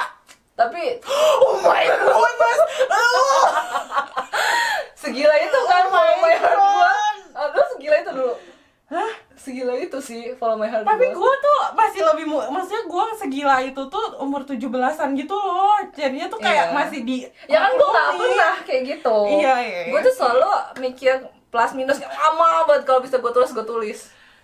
tapi 0.55 0.83
Oh 1.03 1.59
my 1.61 1.83
god 1.85 2.33
mas. 2.35 2.61
segila 4.99 5.35
itu 5.35 5.59
kan 5.65 5.83
Oh 5.87 5.91
follow 5.91 6.17
my 6.19 6.35
heart 6.35 6.57
gua 6.57 6.87
God. 6.87 7.17
aduh 7.35 7.65
segila 7.75 7.95
itu 7.97 8.11
dulu 8.13 8.35
Hah? 8.89 9.13
segila 9.35 9.71
itu 9.73 9.95
sih 9.99 10.33
follow 10.35 10.57
my 10.57 10.65
heart 10.65 10.83
Tapi 10.83 11.07
gue 11.09 11.33
tuh 11.39 11.59
masih 11.73 12.01
lebih 12.03 12.25
mu- 12.27 12.49
maksudnya 12.49 12.83
gue 12.83 13.05
segila 13.15 13.61
itu 13.61 13.83
tuh 13.85 14.17
umur 14.17 14.43
17-an 14.43 14.65
gitu 15.15 15.31
loh. 15.31 15.77
Jadinya 15.93 16.25
tuh 16.27 16.39
kayak 16.39 16.65
Iya. 16.65 16.75
masih 16.75 17.01
di 17.03 17.17
ya 17.45 17.59
kan 17.61 17.71
gue 17.71 17.85
maklumi. 17.87 18.33
pernah 18.33 18.57
kayak 18.63 18.83
gitu 18.89 19.19
Iya, 19.35 19.55
iya, 19.59 19.79
iya. 19.85 19.91
gue 19.91 20.01
tuh 20.03 20.15
selalu 20.15 20.49
mikir 20.81 21.15
plus 21.47 21.73
minus 21.73 22.01
lama 22.01 22.65
banget 22.65 22.83
kalau 22.85 23.01
bisa 23.01 23.17
gue 23.17 23.29
tulis 23.31 23.51
gue 23.51 23.67
tulis 23.67 23.99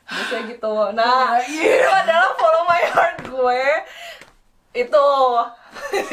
biasanya 0.04 0.42
gitu 0.46 0.74
nah 0.92 1.40
Iya. 1.40 1.64
itu 1.74 1.90
adalah 1.90 2.30
follow 2.34 2.64
my 2.64 2.82
heart 2.86 3.16
gue 3.24 3.64
itu 4.74 5.06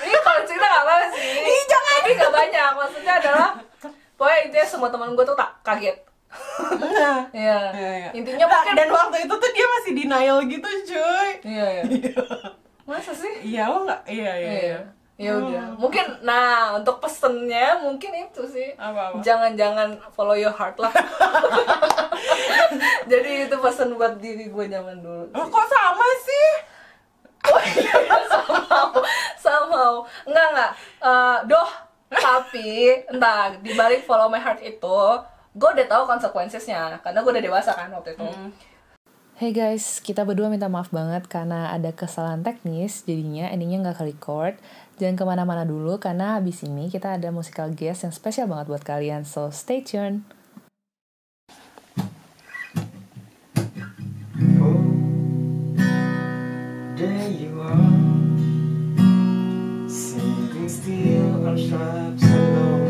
ini 0.00 0.16
kalau 0.18 0.40
cerita 0.42 0.66
gak 0.66 0.82
apa 0.82 0.94
sih 1.10 1.32
Ih, 1.38 1.62
jangan. 1.66 1.92
tapi 1.98 2.10
gak 2.14 2.32
banyak 2.32 2.70
maksudnya 2.74 3.12
adalah 3.18 3.48
pokoknya 4.14 4.38
intinya 4.42 4.66
semua 4.66 4.88
teman 4.88 5.12
gue 5.12 5.22
tuh 5.22 5.34
tak 5.34 5.52
kaget. 5.62 5.96
Iya. 7.34 7.34
Iya, 7.34 7.58
iya. 7.74 8.10
Intinya 8.14 8.46
Nah, 8.46 8.54
mungkin 8.54 8.74
dan 8.78 8.90
waktu 8.90 9.16
itu 9.26 9.34
tuh 9.34 9.50
dia 9.50 9.66
masih 9.66 9.92
denial 9.98 10.38
gitu 10.46 10.68
cuy. 10.94 11.30
Iya, 11.42 11.66
iya. 11.86 12.22
Masa 12.88 13.12
sih? 13.16 13.34
Iya 13.42 13.72
lo 13.72 13.88
nggak? 13.88 14.02
Iya 14.06 14.32
iya. 14.38 14.52
iya. 14.52 14.78
Ya 15.14 15.30
udah. 15.38 15.78
Mungkin 15.78 16.26
nah, 16.26 16.74
untuk 16.74 16.98
pesennya 16.98 17.78
mungkin 17.78 18.10
itu 18.18 18.42
sih. 18.50 18.74
Jangan-jangan 19.22 19.94
follow 20.10 20.34
your 20.34 20.50
heart 20.50 20.74
lah. 20.78 20.90
Jadi 23.10 23.46
itu 23.46 23.56
pesan 23.62 23.94
buat 23.94 24.18
diri 24.18 24.50
gue 24.50 24.66
zaman 24.66 24.98
dulu. 24.98 25.30
Oh, 25.30 25.46
kok 25.46 25.66
sama 25.70 26.06
sih? 26.26 26.48
Oh 27.44 27.60
iya, 27.60 27.94
somehow, 28.26 28.88
somehow. 29.36 29.92
Enggak, 30.24 30.48
enggak. 30.50 30.72
Eh, 31.04 31.36
doh, 31.46 31.70
tapi 32.08 32.68
entah 33.06 33.52
di 33.60 33.76
balik 33.76 34.02
follow 34.08 34.32
my 34.32 34.40
heart 34.40 34.64
itu, 34.64 35.00
gue 35.54 35.70
udah 35.70 35.86
tahu 35.86 36.02
konsekuensinya 36.10 36.98
karena 36.98 37.22
gue 37.22 37.30
udah 37.30 37.44
dewasa 37.46 37.70
kan 37.78 37.86
waktu 37.94 38.18
itu. 38.18 38.26
Hey 39.38 39.54
guys, 39.54 40.02
kita 40.02 40.26
berdua 40.26 40.50
minta 40.50 40.66
maaf 40.66 40.90
banget 40.90 41.30
karena 41.30 41.70
ada 41.70 41.94
kesalahan 41.94 42.42
teknis, 42.42 43.06
jadinya 43.06 43.50
endingnya 43.50 43.86
nggak 43.86 44.02
ke-record. 44.02 44.54
Jangan 44.98 45.14
ke 45.18 45.24
mana-mana 45.26 45.62
dulu, 45.66 45.98
karena 45.98 46.38
habis 46.38 46.62
ini 46.66 46.86
kita 46.90 47.18
ada 47.18 47.34
musical 47.34 47.70
guest 47.70 48.06
yang 48.06 48.14
spesial 48.14 48.46
banget 48.46 48.66
buat 48.70 48.82
kalian, 48.86 49.26
so 49.26 49.50
stay 49.50 49.82
tuned. 49.82 50.22
There 56.94 57.30
you 57.34 57.58
are, 57.58 57.94
sitting 59.90 60.70
still 60.70 61.42
on 61.42 61.58
straps 61.58 62.22
alone, 62.22 62.83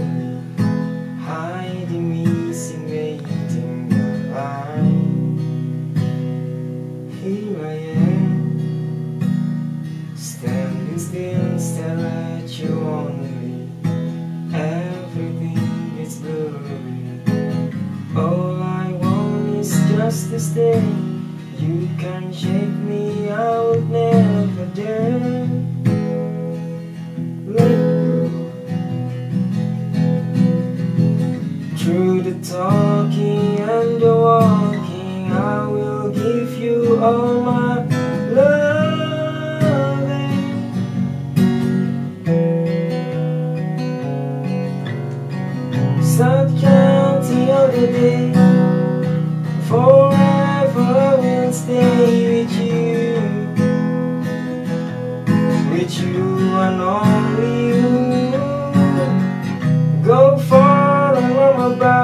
about, 61.72 62.03